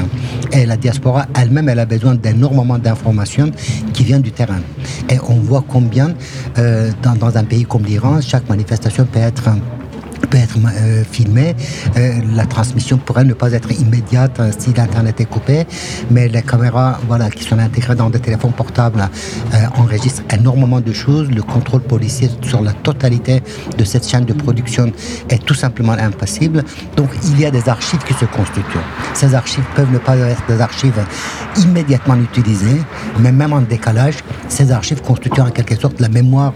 Et 0.53 0.67
la 0.67 0.77
diaspora 0.77 1.27
elle-même, 1.41 1.69
elle 1.69 1.79
a 1.79 1.87
besoin 1.87 2.17
d'énormément 2.17 2.79
d'informations 2.79 3.53
qui 3.93 4.03
viennent 4.03 4.23
du 4.23 4.33
terrain. 4.33 4.61
Et 5.09 5.19
on 5.29 5.37
voit 5.37 5.65
combien, 5.67 6.13
euh, 6.59 6.91
dans, 7.03 7.15
dans 7.15 7.37
un 7.37 7.45
pays 7.45 7.65
comme 7.65 7.85
l'Iran, 7.85 8.21
chaque 8.21 8.49
manifestation 8.49 9.07
peut 9.07 9.21
être 9.21 9.49
peut 10.27 10.39
être 10.39 10.57
euh, 10.59 11.05
filmé. 11.11 11.55
Euh, 11.97 12.13
la 12.35 12.47
transmission 12.47 12.99
pourrait 12.99 13.25
ne 13.25 13.35
pas 13.35 13.53
être 13.53 13.73
immédiate 13.73 14.41
euh, 14.41 14.51
si 14.57 14.73
l'Internet 14.73 15.21
est 15.21 15.25
coupé, 15.27 15.67
mais 16.11 16.29
les 16.29 16.43
caméras 16.43 17.01
voilà, 17.07 17.31
qui 17.31 17.45
sont 17.45 17.59
intégrées 17.59 17.95
dans 17.95 18.11
des 18.11 18.21
téléphones 18.21 18.53
portables 18.53 19.09
enregistrent 19.77 20.23
énormément 20.33 20.81
de 20.81 20.93
choses. 20.93 21.31
Le 21.31 21.43
contrôle 21.43 21.83
policier 21.83 22.31
sur 22.43 22.63
la 22.63 22.73
totalité 22.73 23.43
de 23.77 23.85
cette 23.85 24.09
chaîne 24.09 24.25
de 24.25 24.33
production 24.33 24.93
est 25.29 25.45
tout 25.45 25.55
simplement 25.55 25.93
impossible. 25.93 26.65
Donc 26.97 27.11
il 27.25 27.41
y 27.41 27.47
a 27.47 27.51
des 27.51 27.69
archives 27.69 28.03
qui 28.05 28.15
se 28.15 28.25
constituent. 28.25 28.87
Ces 29.15 29.35
archives 29.35 29.65
peuvent 29.75 29.93
ne 29.93 29.99
pas 29.99 30.17
être 30.17 30.43
des 30.49 30.61
archives 30.61 31.01
immédiatement 31.57 32.17
utilisées, 32.17 32.81
mais 33.21 33.33
même 33.33 33.53
en 33.53 33.61
décalage, 33.61 34.17
ces 34.49 34.73
archives 34.73 35.03
constituent 35.03 35.43
en 35.43 35.51
quelque 35.51 35.77
sorte 35.77 36.01
la 36.01 36.09
mémoire 36.09 36.55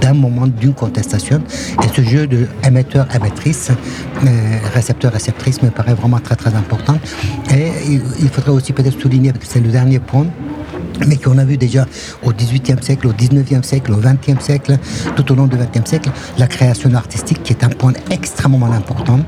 d'un 0.00 0.14
moment, 0.14 0.46
d'une 0.46 0.74
contestation. 0.74 1.42
Et 1.82 1.88
ce 1.94 2.02
jeu 2.02 2.26
de 2.26 2.46
émetteur 2.64 2.99
émettrice, 3.14 3.70
euh, 3.70 4.58
récepteur, 4.74 5.12
réceptrice 5.12 5.62
me 5.62 5.70
paraît 5.70 5.94
vraiment 5.94 6.18
très 6.18 6.36
très 6.36 6.54
important. 6.54 6.98
Et 7.54 7.70
il 8.20 8.28
faudrait 8.28 8.52
aussi 8.52 8.72
peut-être 8.72 9.00
souligner, 9.00 9.32
c'est 9.42 9.60
le 9.60 9.70
dernier 9.70 9.98
point, 9.98 10.26
mais 11.06 11.16
qu'on 11.16 11.38
a 11.38 11.44
vu 11.44 11.56
déjà 11.56 11.86
au 12.22 12.32
XVIIIe 12.32 12.82
siècle, 12.82 13.06
au 13.06 13.12
XIXe 13.12 13.66
siècle, 13.66 13.92
au 13.92 13.96
XXe 13.96 14.42
siècle, 14.42 14.78
tout 15.16 15.32
au 15.32 15.34
long 15.34 15.46
du 15.46 15.56
XXe 15.56 15.88
siècle, 15.88 16.10
la 16.38 16.46
création 16.46 16.92
artistique 16.94 17.42
qui 17.42 17.52
est 17.52 17.64
un 17.64 17.68
point 17.68 17.92
extrêmement 18.10 18.70
important. 18.72 19.20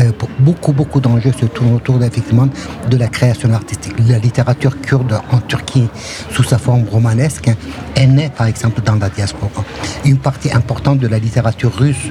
Euh, 0.00 0.12
pour 0.12 0.28
beaucoup, 0.40 0.72
beaucoup 0.72 1.00
d'enjeux 1.00 1.32
se 1.32 1.46
tournent 1.46 1.74
autour 1.74 2.02
effectivement 2.02 2.48
de 2.90 2.96
la 2.96 3.08
création 3.08 3.52
artistique. 3.52 3.94
La 4.08 4.18
littérature 4.18 4.80
kurde 4.80 5.20
en 5.32 5.38
Turquie, 5.38 5.88
sous 6.30 6.44
sa 6.44 6.58
forme 6.58 6.84
romanesque, 6.90 7.50
est 7.94 8.06
née 8.06 8.30
par 8.36 8.46
exemple 8.46 8.80
dans 8.82 8.96
la 8.96 9.08
diaspora. 9.08 9.64
Une 10.04 10.18
partie 10.18 10.52
importante 10.52 10.98
de 10.98 11.08
la 11.08 11.18
littérature 11.18 11.74
russe 11.74 12.08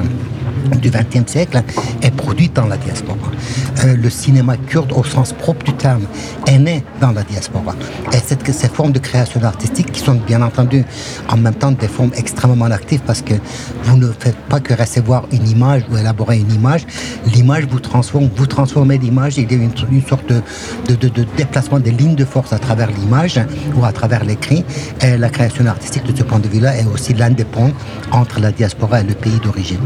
du 0.69 0.89
XXe 0.89 1.31
siècle 1.31 1.61
est 2.01 2.11
produite 2.11 2.53
dans 2.53 2.67
la 2.67 2.77
diaspora. 2.77 3.17
Euh, 3.83 3.95
le 3.95 4.09
cinéma 4.09 4.57
kurde, 4.57 4.91
au 4.93 5.03
sens 5.03 5.33
propre 5.33 5.63
du 5.65 5.73
terme, 5.73 6.03
est 6.47 6.57
né 6.57 6.83
dans 7.01 7.11
la 7.11 7.23
diaspora. 7.23 7.75
Et 8.13 8.17
cette, 8.17 8.45
ces 8.51 8.69
formes 8.69 8.91
de 8.91 8.99
création 8.99 9.43
artistique, 9.43 9.91
qui 9.91 9.99
sont 9.99 10.15
bien 10.15 10.41
entendu 10.41 10.83
en 11.29 11.37
même 11.37 11.55
temps 11.55 11.71
des 11.71 11.87
formes 11.87 12.11
extrêmement 12.15 12.65
actives, 12.65 13.01
parce 13.05 13.21
que 13.21 13.33
vous 13.83 13.97
ne 13.97 14.11
faites 14.11 14.37
pas 14.49 14.59
que 14.59 14.73
recevoir 14.73 15.25
une 15.31 15.47
image 15.47 15.83
ou 15.91 15.97
élaborer 15.97 16.39
une 16.39 16.53
image, 16.53 16.85
l'image 17.33 17.65
vous 17.65 17.79
transforme, 17.79 18.29
vous 18.35 18.47
transformez 18.47 18.97
l'image, 18.97 19.37
il 19.37 19.51
y 19.51 19.55
a 19.55 19.57
une, 19.57 20.01
sorte 20.07 20.27
de, 20.29 20.95
de, 20.95 21.25
déplacement 21.37 21.79
des 21.79 21.91
lignes 21.91 22.15
de 22.15 22.25
force 22.25 22.53
à 22.53 22.59
travers 22.59 22.89
l'image 22.91 23.39
ou 23.75 23.85
à 23.85 23.91
travers 23.91 24.23
l'écrit. 24.23 24.63
Et 25.01 25.17
la 25.17 25.29
création 25.29 25.65
artistique, 25.65 26.03
de 26.03 26.17
ce 26.17 26.23
point 26.23 26.39
de 26.39 26.47
vue-là, 26.47 26.77
est 26.77 26.85
aussi 26.85 27.13
l'un 27.13 27.29
des 27.29 27.45
ponts 27.45 27.73
entre 28.11 28.39
la 28.39 28.51
diaspora 28.51 29.01
et 29.01 29.03
le 29.03 29.13
pays 29.13 29.39
d'origine. 29.43 29.79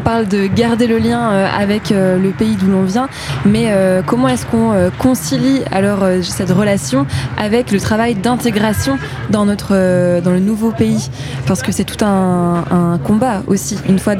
Parle 0.00 0.26
de 0.26 0.46
garder 0.46 0.86
le 0.86 0.98
lien 0.98 1.30
euh, 1.30 1.46
avec 1.46 1.92
euh, 1.92 2.18
le 2.18 2.30
pays 2.30 2.56
d'où 2.56 2.70
l'on 2.70 2.82
vient, 2.82 3.08
mais 3.44 3.66
euh, 3.68 4.02
comment 4.04 4.28
est-ce 4.28 4.46
qu'on 4.46 4.72
concilie 4.98 5.62
alors 5.70 6.00
cette 6.22 6.50
relation 6.50 7.06
avec 7.36 7.70
le 7.70 7.80
travail 7.80 8.14
d'intégration 8.14 8.98
dans 9.30 9.44
notre 9.44 9.74
le 9.74 10.38
nouveau 10.40 10.72
pays? 10.72 11.10
Parce 11.46 11.62
que 11.62 11.72
c'est 11.72 11.84
tout 11.84 12.04
un, 12.04 12.98
combat 13.04 13.42
aussi, 13.46 13.78
une 13.88 13.98
fois, 13.98 14.14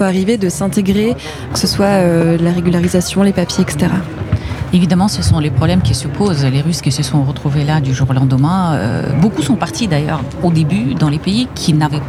arrivé, 0.00 0.36
de 0.38 0.48
s'intégrer, 0.48 1.16
que 1.52 1.58
ce 1.58 1.66
soit 1.66 2.02
la 2.38 2.52
régularisation, 2.52 3.22
les 3.22 3.32
papiers, 3.32 3.62
etc. 3.62 3.92
Évidemment, 4.72 5.08
ce 5.08 5.22
sont 5.22 5.38
les 5.38 5.50
problèmes 5.50 5.82
qui 5.82 5.94
se 5.94 6.08
posent. 6.08 6.44
Les 6.44 6.60
Russes 6.60 6.82
qui 6.82 6.92
se 6.92 7.02
sont 7.02 7.22
retrouvés 7.24 7.64
là 7.64 7.80
du 7.80 7.94
jour 7.94 8.08
au 8.10 8.12
lendemain, 8.12 8.78
beaucoup 9.20 9.42
sont 9.42 9.56
partis 9.56 9.88
d'ailleurs 9.88 10.22
au 10.42 10.50
début 10.50 10.94
dans 10.94 11.08
les 11.08 11.18
pays 11.18 11.48
qui 11.54 11.72
n'avaient 11.72 12.02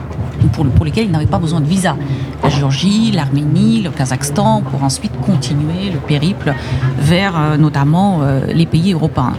pour, 0.47 0.85
lesquels 0.85 1.05
ils 1.05 1.11
n'avaient 1.11 1.25
pas 1.25 1.39
besoin 1.39 1.61
de 1.61 1.65
visa. 1.65 1.95
La 2.43 2.49
Géorgie, 2.49 3.11
l'Arménie, 3.11 3.81
le 3.81 3.89
Kazakhstan, 3.89 4.61
pour 4.61 4.83
ensuite 4.83 5.11
continuer 5.21 5.89
le 5.91 5.99
périple 5.99 6.53
vers 6.99 7.37
euh, 7.37 7.57
notamment 7.57 8.19
euh, 8.21 8.45
les 8.47 8.65
pays 8.65 8.93
européens. 8.93 9.33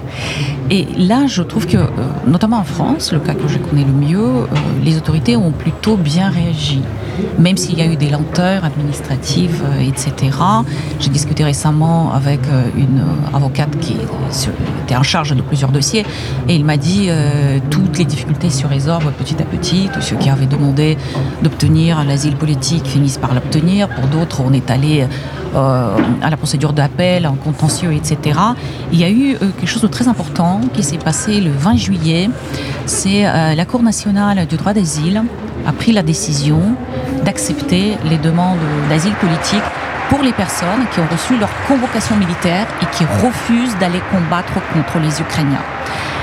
Et 0.71 0.87
là, 0.97 1.26
je 1.26 1.42
trouve 1.42 1.66
que, 1.66 1.76
euh, 1.76 1.88
notamment 2.26 2.59
en 2.59 2.64
France, 2.64 3.12
le 3.12 3.21
cas 3.21 3.35
que 3.35 3.49
je 3.49 3.59
connais 3.59 3.85
le 3.85 3.92
mieux, 3.92 4.47
les 4.85 4.97
autorités 4.97 5.37
ont 5.37 5.52
plutôt 5.52 5.97
bien 5.97 6.30
réagi. 6.30 6.83
Même 7.39 7.57
s'il 7.57 7.79
y 7.79 7.83
a 7.83 7.87
eu 7.87 7.97
des 7.97 8.11
lenteurs 8.11 8.65
administratives, 8.65 9.62
etc. 9.81 10.37
J'ai 10.99 11.11
discuté 11.11 11.45
récemment 11.45 12.12
avec 12.12 12.41
une 12.77 13.03
avocate 13.35 13.79
qui 13.81 13.97
était 14.85 14.97
en 14.97 15.03
charge 15.03 15.35
de 15.35 15.43
plusieurs 15.43 15.71
dossiers 15.71 16.05
et 16.49 16.55
il 16.55 16.65
m'a 16.65 16.77
dit 16.77 17.09
toutes 17.71 17.99
les 17.99 18.05
difficultés 18.05 18.50
se 18.50 18.67
résorbent 18.67 19.12
petit 19.12 19.37
à 19.41 19.45
petit. 19.45 19.89
Tous 19.93 20.03
ceux 20.03 20.17
qui 20.17 20.29
avaient 20.29 20.47
demandé 20.47 20.97
d'obtenir 21.43 22.05
l'asile 22.05 22.37
politique 22.37 22.87
finissent 22.87 23.19
par 23.19 23.35
l'obtenir. 23.35 23.89
Pour 23.89 24.07
d'autres, 24.07 24.43
on 24.45 24.53
est 24.53 24.71
allé 24.71 25.07
euh, 25.55 25.97
à 26.23 26.31
la 26.31 26.37
procédure 26.37 26.73
d'appel, 26.73 27.27
en 27.27 27.35
contentieux, 27.35 27.93
etc. 27.93 28.39
Il 28.93 29.00
y 29.00 29.05
a 29.05 29.11
eu 29.11 29.35
euh, 29.35 29.50
quelque 29.59 29.67
chose 29.67 29.83
de 29.83 29.89
très 29.89 30.07
important 30.07 30.61
qui 30.73 30.85
s'est 30.85 30.99
passé 30.99 31.41
le 31.41 31.50
20 31.50 31.77
juillet. 31.77 32.31
C'est 32.87 33.27
euh, 33.27 33.57
la 33.57 33.65
Cour 33.65 33.83
nationale 33.83 34.47
du 34.47 34.57
droit 34.57 34.73
d'asile 34.73 35.25
a 35.67 35.73
pris 35.73 35.91
la 35.93 36.03
décision 36.03 36.61
d'accepter 37.25 37.97
les 38.05 38.19
demandes 38.19 38.59
d'asile 38.89 39.15
politique 39.15 39.62
pour 40.09 40.23
les 40.23 40.33
personnes 40.33 40.87
qui 40.93 41.00
ont 41.00 41.07
reçu 41.11 41.39
leur 41.39 41.50
convocation 41.69 42.17
militaire 42.17 42.67
et 42.83 42.87
qui 42.87 43.05
refusent 43.23 43.77
d'aller 43.79 44.00
combattre 44.11 44.55
contre 44.73 44.99
les 44.99 45.21
Ukrainiens. 45.21 45.62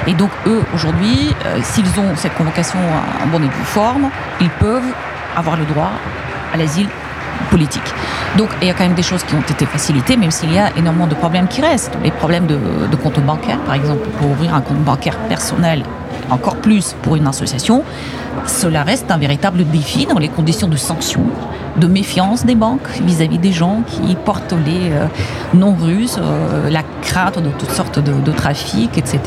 Et 0.07 0.13
donc 0.13 0.29
eux, 0.45 0.61
aujourd'hui, 0.73 1.33
euh, 1.45 1.59
s'ils 1.61 1.99
ont 1.99 2.15
cette 2.15 2.35
convocation 2.35 2.79
en 3.23 3.27
bonne 3.27 3.43
et 3.43 3.47
due 3.47 3.65
forme, 3.65 4.09
ils 4.41 4.49
peuvent 4.49 4.93
avoir 5.35 5.57
le 5.57 5.65
droit 5.65 5.91
à 6.53 6.57
l'asile 6.57 6.87
politique. 7.49 7.93
Donc 8.37 8.49
il 8.61 8.67
y 8.67 8.71
a 8.71 8.73
quand 8.73 8.83
même 8.83 8.93
des 8.93 9.03
choses 9.03 9.23
qui 9.23 9.35
ont 9.35 9.41
été 9.41 9.65
facilitées, 9.65 10.17
même 10.17 10.31
s'il 10.31 10.53
y 10.53 10.59
a 10.59 10.69
énormément 10.77 11.07
de 11.07 11.15
problèmes 11.15 11.47
qui 11.47 11.61
restent. 11.61 11.97
Les 12.03 12.11
problèmes 12.11 12.45
de, 12.47 12.57
de 12.89 12.95
compte 12.95 13.19
bancaire, 13.21 13.59
par 13.59 13.75
exemple, 13.75 14.07
pour 14.17 14.31
ouvrir 14.31 14.53
un 14.53 14.61
compte 14.61 14.79
bancaire 14.79 15.17
personnel, 15.29 15.83
encore 16.29 16.57
plus 16.57 16.95
pour 17.01 17.15
une 17.15 17.27
association, 17.27 17.83
cela 18.45 18.83
reste 18.83 19.09
un 19.11 19.17
véritable 19.17 19.65
défi 19.65 20.05
dans 20.05 20.19
les 20.19 20.29
conditions 20.29 20.67
de 20.67 20.77
sanctions 20.77 21.25
de 21.77 21.87
méfiance 21.87 22.45
des 22.45 22.55
banques 22.55 22.87
vis-à-vis 23.05 23.37
des 23.37 23.51
gens 23.51 23.83
qui 23.85 24.15
portent 24.15 24.53
les 24.65 24.91
euh, 24.91 25.05
non 25.53 25.75
russes, 25.75 26.17
euh, 26.19 26.69
la 26.69 26.81
crainte 27.01 27.39
de 27.39 27.49
toutes 27.49 27.71
sortes 27.71 27.99
de, 27.99 28.31
trafics, 28.31 28.97
etc. 28.97 29.19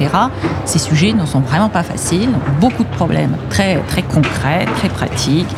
Ces 0.64 0.78
sujets 0.78 1.12
ne 1.12 1.24
sont 1.26 1.40
vraiment 1.40 1.68
pas 1.68 1.82
faciles, 1.82 2.30
beaucoup 2.60 2.84
de 2.84 2.88
problèmes 2.88 3.36
très, 3.48 3.76
très 3.88 4.02
concrets, 4.02 4.66
très 4.76 4.88
pratiques 4.88 5.48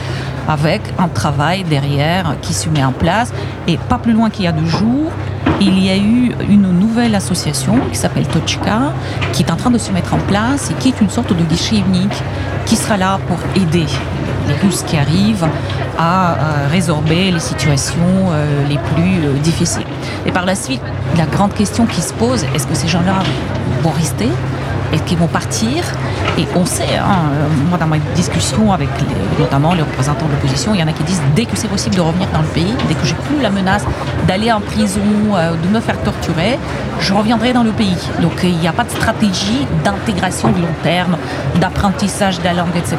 avec 0.49 0.83
un 0.99 1.09
travail 1.09 1.65
derrière 1.65 2.35
qui 2.43 2.53
se 2.53 2.69
met 2.69 2.85
en 2.85 2.93
place. 2.93 3.33
Et 3.67 3.77
pas 3.77 3.99
plus 3.99 4.13
loin 4.13 4.31
qu'il 4.31 4.45
y 4.45 4.49
a 4.49 4.53
deux 4.53 4.67
jours, 4.67 5.11
il 5.61 5.79
y 5.79 5.91
a 5.91 5.97
eu 5.97 6.33
une 6.49 6.71
nouvelle 6.79 7.15
association 7.15 7.79
qui 7.91 7.97
s'appelle 7.97 8.27
Tochka, 8.27 8.93
qui 9.33 9.43
est 9.43 9.51
en 9.51 9.57
train 9.57 9.71
de 9.71 9.79
se 9.79 9.93
mettre 9.93 10.15
en 10.15 10.19
place 10.19 10.71
et 10.71 10.75
qui 10.75 10.89
est 10.89 11.01
une 11.01 11.11
sorte 11.11 11.37
de 11.37 11.43
guichet 11.45 11.77
unique 11.77 12.23
qui 12.67 12.77
sera 12.77 12.97
là 12.97 13.19
pour 13.29 13.39
aider 13.55 13.87
les 14.49 14.55
Russes 14.55 14.83
qui 14.83 14.97
arrivent 14.97 15.47
à 15.99 16.37
résorber 16.71 17.31
les 17.31 17.39
situations 17.39 18.31
euh, 18.33 18.67
les 18.69 18.79
plus 18.79 19.27
euh, 19.27 19.39
difficiles. 19.43 19.87
Et 20.27 20.33
par 20.33 20.47
la 20.47 20.55
suite, 20.55 20.81
la 21.17 21.27
grande 21.27 21.53
question 21.53 21.87
qui 21.87 22.01
se 22.01 22.13
pose, 22.15 22.45
est-ce 22.55 22.67
que 22.67 22.75
ces 22.75 22.89
gens-là 22.89 23.23
vont 23.83 23.91
rester 23.91 24.29
est-ce 24.93 25.03
qu'ils 25.05 25.19
vont 25.19 25.27
partir 25.27 25.85
Et 26.39 26.47
on 26.55 26.67
sait, 26.67 26.97
hein, 26.99 27.31
euh, 27.33 27.49
moi 27.69 27.79
dans 27.79 27.87
ma 27.87 27.99
discussion 28.15 28.73
avec 28.73 28.89
notamment 29.39 29.75
les 29.75 29.83
représentants 29.83 30.27
de 30.27 30.33
l'opposition, 30.33 30.75
il 30.75 30.81
y 30.81 30.83
en 30.83 30.89
a 30.89 30.93
qui 30.93 31.03
disent 31.05 31.23
dès 31.35 31.45
que 31.45 31.57
c'est 31.57 31.69
possible 31.69 31.97
de 31.97 32.01
revenir 32.01 32.29
dans 32.33 32.43
le 32.43 32.49
pays, 32.49 32.75
dès 32.89 32.95
que 32.95 33.05
j'ai 33.05 33.15
plus 33.15 33.41
la 33.41 33.51
menace 33.51 33.85
d'aller 34.27 34.53
en 34.53 34.61
prison, 34.61 35.01
de 35.63 35.69
me 35.69 35.81
faire 35.81 35.99
torturer, 36.03 36.59
je 37.01 37.13
reviendrai 37.15 37.53
dans 37.53 37.63
le 37.63 37.73
pays. 37.73 37.97
Donc 38.21 38.33
il 38.43 38.57
n'y 38.59 38.69
a 38.69 38.73
pas 38.73 38.85
de 38.85 38.91
stratégie 38.91 39.67
d'intégration 39.85 40.51
de 40.51 40.59
long 40.61 40.75
terme, 40.83 41.17
d'apprentissage 41.61 42.39
de 42.39 42.45
la 42.45 42.53
langue, 42.53 42.77
etc. 42.77 42.97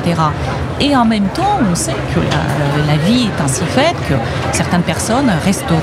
Et 0.80 0.96
en 0.96 1.06
même 1.06 1.28
temps, 1.28 1.60
on 1.72 1.76
sait 1.76 1.96
que 2.14 2.20
la, 2.20 2.98
vie 3.06 3.28
est 3.28 3.42
ainsi 3.44 3.64
faite 3.66 3.96
que 4.08 4.16
certaines 4.52 4.82
personnes 4.82 5.32
resteront, 5.46 5.80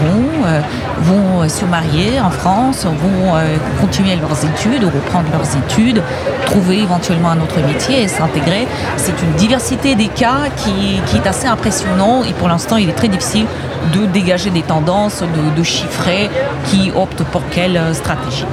euh, 0.46 0.60
vont 1.00 1.48
se 1.48 1.64
marier 1.64 2.20
en 2.20 2.30
France, 2.30 2.84
vont 2.84 3.34
euh, 3.34 3.56
continuer 3.80 4.16
leurs 4.16 4.44
études, 4.44 4.84
reprendre 4.84 5.28
leurs 5.32 5.56
études, 5.56 6.02
trouver 6.46 6.80
éventuellement 6.80 7.30
un 7.30 7.40
autre 7.40 7.60
métier 7.66 8.02
et 8.02 8.08
s'intégrer. 8.08 8.66
C'est 8.96 9.20
une 9.22 9.32
diversité 9.32 9.94
des 9.94 10.08
cas 10.08 10.48
qui, 10.56 11.00
est 11.16 11.26
assez 11.26 11.46
impressionnant 11.46 12.22
et 12.24 12.32
pour 12.32 12.48
l'instant, 12.48 12.76
il 12.76 12.88
est 12.88 12.94
très 12.94 13.08
difficile 13.08 13.46
de 13.92 14.06
dégager 14.06 14.50
des 14.50 14.62
tendances, 14.62 15.22
de, 15.22 15.58
de 15.58 15.62
chiffrer 15.62 16.30
qui 16.66 16.92
optent 16.94 17.24
pour 17.24 17.42
quelle 17.50 17.80
stratégie. 17.94 18.46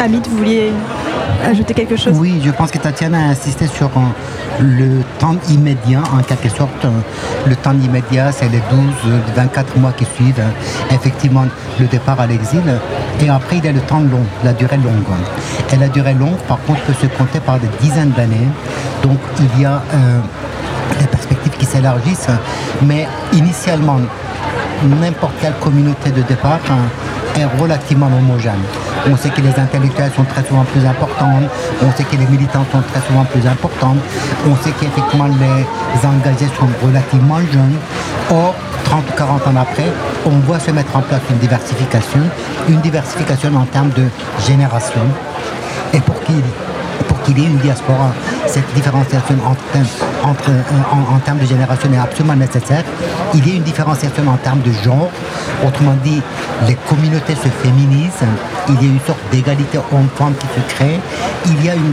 Hamid, 0.00 0.26
vous 0.26 0.38
vouliez 0.38 0.72
ajouter 1.44 1.74
quelque 1.74 1.96
chose? 1.96 2.14
Oui, 2.18 2.40
je 2.44 2.50
pense 2.50 2.70
que 2.70 2.78
Tatiana 2.78 3.18
a 3.18 3.30
insisté 3.30 3.66
sur 3.66 3.90
le 4.60 5.02
temps 5.18 5.36
immédiat, 5.48 6.02
en 6.12 6.22
quelque 6.22 6.48
sorte. 6.48 6.86
Le 7.46 7.56
temps 7.56 7.72
immédiat, 7.72 8.32
c'est 8.32 8.48
les 8.48 8.60
12, 8.70 9.12
24 9.36 9.76
mois 9.78 9.92
qui 9.92 10.04
suivent 10.16 10.42
effectivement 10.90 11.44
le 11.78 11.86
départ 11.86 12.20
à 12.20 12.26
l'exil. 12.26 12.62
Et 13.20 13.28
après, 13.28 13.58
il 13.58 13.64
y 13.64 13.68
a 13.68 13.72
le 13.72 13.80
temps 13.80 14.00
long, 14.00 14.24
la 14.44 14.52
durée 14.52 14.76
longue. 14.76 14.92
Et 15.72 15.76
la 15.76 15.88
durée 15.88 16.14
longue, 16.14 16.38
par 16.48 16.60
contre, 16.62 16.80
peut 16.82 16.94
se 17.00 17.06
compter 17.06 17.40
par 17.40 17.58
des 17.58 17.68
dizaines 17.80 18.10
d'années. 18.10 18.48
Donc, 19.02 19.18
il 19.38 19.62
y 19.62 19.64
a 19.64 19.82
euh, 19.94 20.20
des 20.98 21.06
perspectives 21.06 21.52
qui 21.58 21.66
s'élargissent. 21.66 22.28
Mais 22.82 23.06
initialement, 23.32 24.00
n'importe 25.00 25.34
quelle 25.40 25.54
communauté 25.60 26.10
de 26.10 26.22
départ 26.22 26.60
est 27.36 27.60
relativement 27.60 28.06
homogène. 28.06 28.60
On 29.10 29.16
sait 29.16 29.30
que 29.30 29.40
les 29.40 29.58
intellectuels 29.58 30.12
sont 30.14 30.24
très 30.24 30.44
souvent 30.44 30.64
plus 30.64 30.84
importants, 30.86 31.40
on 31.82 31.90
sait 31.96 32.04
que 32.04 32.16
les 32.16 32.26
militants 32.26 32.64
sont 32.70 32.82
très 32.82 33.00
souvent 33.00 33.24
plus 33.24 33.44
importants, 33.46 33.96
on 34.46 34.56
sait 34.62 34.70
qu'effectivement 34.78 35.26
les 35.26 36.06
engagés 36.06 36.46
sont 36.58 36.68
relativement 36.86 37.40
jeunes. 37.40 37.76
Or, 38.30 38.54
30 38.84 39.04
ou 39.08 39.12
40 39.16 39.46
ans 39.48 39.56
après, 39.60 39.90
on 40.24 40.38
voit 40.46 40.60
se 40.60 40.70
mettre 40.70 40.96
en 40.96 41.00
place 41.00 41.20
une 41.30 41.38
diversification, 41.38 42.20
une 42.68 42.80
diversification 42.80 43.54
en 43.56 43.64
termes 43.64 43.90
de 43.90 44.06
génération. 44.46 45.02
Et 45.92 46.00
pour 46.00 46.20
qu'il 46.20 47.38
y 47.38 47.42
ait 47.44 47.48
une 47.48 47.58
diaspora, 47.58 48.12
cette 48.46 48.72
différenciation 48.74 49.36
entre, 49.44 49.60
en, 50.24 51.18
termes 51.24 51.38
de 51.38 51.46
génération 51.46 51.92
est 51.92 51.98
absolument 51.98 52.36
nécessaire. 52.36 52.84
Il 53.34 53.46
y 53.46 53.52
a 53.52 53.54
une 53.56 53.62
différenciation 53.62 54.26
en 54.28 54.36
termes 54.36 54.60
de 54.60 54.72
genre. 54.72 55.10
Autrement 55.66 55.96
dit, 56.02 56.20
les 56.66 56.74
communautés 56.88 57.34
se 57.34 57.48
féminisent. 57.48 58.24
Il 58.68 58.74
y 58.74 58.86
a 58.86 58.92
une 58.92 59.00
sorte 59.00 59.20
d'égalité 59.30 59.78
homme-femme 59.78 60.34
qui 60.34 60.46
se 60.46 60.74
crée. 60.74 61.00
Il 61.46 61.64
y 61.64 61.70
a 61.70 61.74
une 61.74 61.92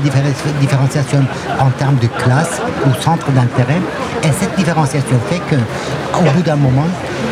différenciation 0.59 1.25
en 1.59 1.69
termes 1.71 1.97
de 1.97 2.07
classe 2.07 2.61
ou 2.85 3.01
centre 3.01 3.31
d'intérêt. 3.31 3.81
Et 4.23 4.31
cette 4.39 4.55
différenciation 4.55 5.17
fait 5.29 5.41
qu'au 6.19 6.31
bout 6.35 6.43
d'un 6.43 6.55
moment, 6.55 6.87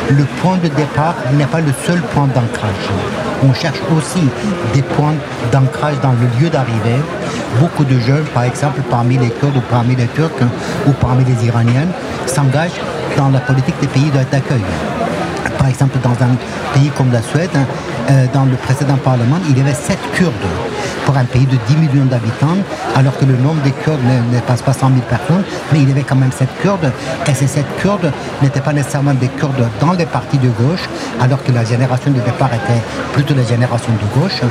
le 0.10 0.24
point 0.42 0.58
de 0.58 0.70
départ 0.70 1.16
n'est 1.34 1.46
pas 1.46 1.60
le 1.60 1.74
seul 1.86 2.00
point 2.14 2.28
d'ancrage. 2.28 2.88
On 3.44 3.54
cherche 3.54 3.80
aussi 3.96 4.26
des 4.74 4.82
points 4.82 5.16
d'ancrage 5.52 5.96
dans 6.02 6.14
le 6.14 6.28
lieu 6.40 6.50
d'arrivée. 6.50 7.02
Beaucoup 7.60 7.84
de 7.84 8.00
jeunes, 8.00 8.26
par 8.34 8.44
exemple, 8.44 8.82
parmi 8.90 9.18
les 9.18 9.30
Kurdes 9.30 9.58
ou 9.58 9.62
parmi 9.70 9.96
les 9.96 10.08
Turcs 10.08 10.32
ou 10.88 10.92
parmi 10.92 11.24
les 11.26 11.46
Iraniennes, 11.46 11.92
s'engagent 12.26 12.82
dans 13.18 13.30
la 13.30 13.40
politique 13.40 13.76
des 13.82 13.88
pays 13.88 14.12
d'accueil. 14.32 14.64
Par 15.58 15.68
exemple, 15.68 15.98
dans 16.04 16.12
un 16.24 16.36
pays 16.74 16.90
comme 16.96 17.12
la 17.12 17.22
Suède, 17.22 17.50
euh, 18.10 18.26
dans 18.34 18.46
le 18.46 18.56
précédent 18.56 18.98
Parlement, 19.04 19.38
il 19.50 19.58
y 19.58 19.62
avait 19.62 19.74
sept 19.74 20.00
Kurdes 20.14 20.34
pour 21.08 21.16
un 21.16 21.24
pays 21.24 21.46
de 21.46 21.56
10 21.70 21.78
millions 21.78 22.06
d'habitants, 22.06 22.58
alors 22.94 23.18
que 23.18 23.24
le 23.24 23.38
nombre 23.38 23.62
des 23.64 23.72
Kurdes 23.72 24.04
ne, 24.04 24.40
passe 24.42 24.62
pas 24.62 24.74
100 24.74 24.90
000 24.90 25.00
personnes, 25.10 25.44
mais 25.72 25.80
il 25.80 25.88
y 25.88 25.92
avait 25.94 26.04
quand 26.04 26.18
même 26.18 26.34
7 26.34 26.50
Kurdes, 26.62 26.92
et 27.26 27.34
ces 27.34 27.48
7 27.48 27.66
Kurdes 27.80 28.12
n'étaient 28.42 28.60
pas 28.60 28.74
nécessairement 28.74 29.14
des 29.14 29.30
Kurdes 29.30 29.70
dans 29.80 29.94
les 29.94 30.06
partis 30.06 30.38
de 30.38 30.50
gauche, 30.50 30.84
alors 31.22 31.42
que 31.42 31.54
la 31.54 31.64
génération 31.64 32.12
de 32.12 32.20
départ 32.20 32.54
était 32.54 32.82
plutôt 33.14 33.34
la 33.36 33.44
génération 33.44 33.94
de 33.94 34.20
gauche, 34.20 34.42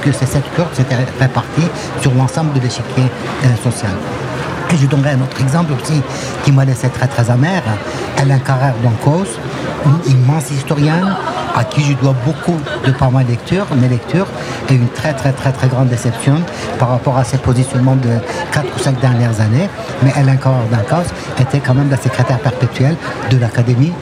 que 0.00 0.12
ces 0.12 0.24
7 0.24 0.42
Kurdes 0.56 0.74
s'étaient 0.74 0.96
répartis 1.20 1.68
sur 2.00 2.14
l'ensemble 2.14 2.54
de 2.54 2.60
l'échiquier 2.60 3.04
euh, 3.44 3.48
social. 3.62 3.92
Et 4.72 4.78
je 4.78 4.86
donnerai 4.86 5.10
un 5.10 5.20
autre 5.20 5.38
exemple 5.42 5.74
aussi 5.74 6.00
qui 6.44 6.52
m'a 6.52 6.64
laissé 6.64 6.88
très 6.88 7.08
très 7.08 7.30
amer. 7.30 7.62
Alain 8.16 8.38
Carrère 8.38 8.74
d'Ancos, 8.82 9.28
une 9.84 10.12
immense 10.12 10.50
historienne, 10.50 11.14
à 11.54 11.64
qui 11.64 11.82
je 11.82 11.94
dois 11.94 12.14
beaucoup 12.24 12.58
de 12.86 12.92
par 12.92 13.10
ma 13.10 13.22
lecture, 13.22 13.66
mes 13.76 13.88
lectures, 13.88 14.26
et 14.68 14.74
une 14.74 14.88
très 14.88 15.12
très 15.12 15.32
très 15.32 15.52
très 15.52 15.68
grande 15.68 15.88
déception 15.88 16.36
par 16.78 16.88
rapport 16.88 17.18
à 17.18 17.24
ses 17.24 17.38
positionnements 17.38 17.96
de 17.96 18.10
4 18.52 18.66
ou 18.74 18.78
5 18.78 19.00
dernières 19.00 19.40
années. 19.40 19.68
Mais 20.02 20.12
Hélène 20.18 20.38
Dancos 20.70 21.08
était 21.40 21.60
quand 21.60 21.74
même 21.74 21.90
la 21.90 21.96
secrétaire 21.96 22.38
perpétuelle 22.38 22.96
de 23.30 23.38
l'Académie 23.38 23.92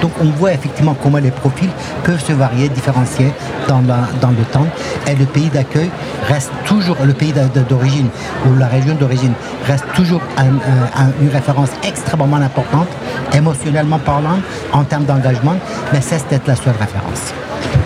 Donc 0.00 0.12
on 0.20 0.30
voit 0.30 0.52
effectivement 0.52 0.94
comment 1.02 1.18
les 1.18 1.30
profils 1.32 1.70
peuvent 2.04 2.24
se 2.24 2.32
varier, 2.32 2.68
différencier 2.68 3.32
dans, 3.66 3.82
dans 4.20 4.30
le 4.30 4.44
temps. 4.52 4.66
Et 5.08 5.16
le 5.16 5.24
pays 5.24 5.48
d'accueil 5.48 5.90
reste 6.28 6.52
toujours, 6.64 6.96
le 7.04 7.12
pays 7.12 7.32
d'origine 7.68 8.08
ou 8.46 8.56
la 8.56 8.66
région 8.68 8.94
d'origine 8.94 9.32
reste 9.66 9.84
toujours 9.94 10.20
une 10.38 11.28
référence 11.28 11.70
extrêmement 11.82 12.36
importante, 12.36 12.88
émotionnellement 13.34 13.98
parlant, 13.98 14.38
en 14.72 14.84
termes 14.84 15.04
d'engagement, 15.04 15.56
mais 15.92 16.00
cesse 16.00 16.24
d'être 16.30 16.46
la 16.46 16.56
seule 16.56 16.76
référence. 16.78 17.32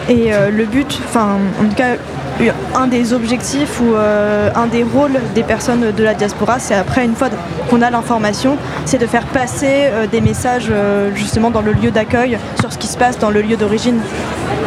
Et 0.08 0.34
euh, 0.34 0.50
le 0.50 0.66
but, 0.66 1.00
enfin 1.08 1.38
en 1.60 1.68
tout 1.68 1.74
cas 1.74 1.94
un 2.74 2.86
des 2.86 3.12
objectifs 3.12 3.80
ou 3.80 3.94
euh, 3.94 4.50
un 4.54 4.66
des 4.66 4.82
rôles 4.82 5.18
des 5.34 5.42
personnes 5.42 5.92
de 5.92 6.04
la 6.04 6.14
diaspora, 6.14 6.58
c'est 6.58 6.74
après, 6.74 7.04
une 7.04 7.14
fois 7.14 7.28
qu'on 7.70 7.82
a 7.82 7.90
l'information, 7.90 8.56
c'est 8.84 8.98
de 8.98 9.06
faire 9.06 9.26
passer 9.26 9.86
euh, 9.86 10.06
des 10.06 10.20
messages 10.20 10.70
justement 11.14 11.50
dans 11.50 11.62
le 11.62 11.72
lieu 11.72 11.90
d'accueil 11.90 12.38
sur 12.60 12.72
ce 12.72 12.78
qui 12.78 12.86
se 12.86 12.96
passe 12.96 13.18
dans 13.18 13.30
le 13.30 13.42
lieu 13.42 13.56
d'origine. 13.56 14.00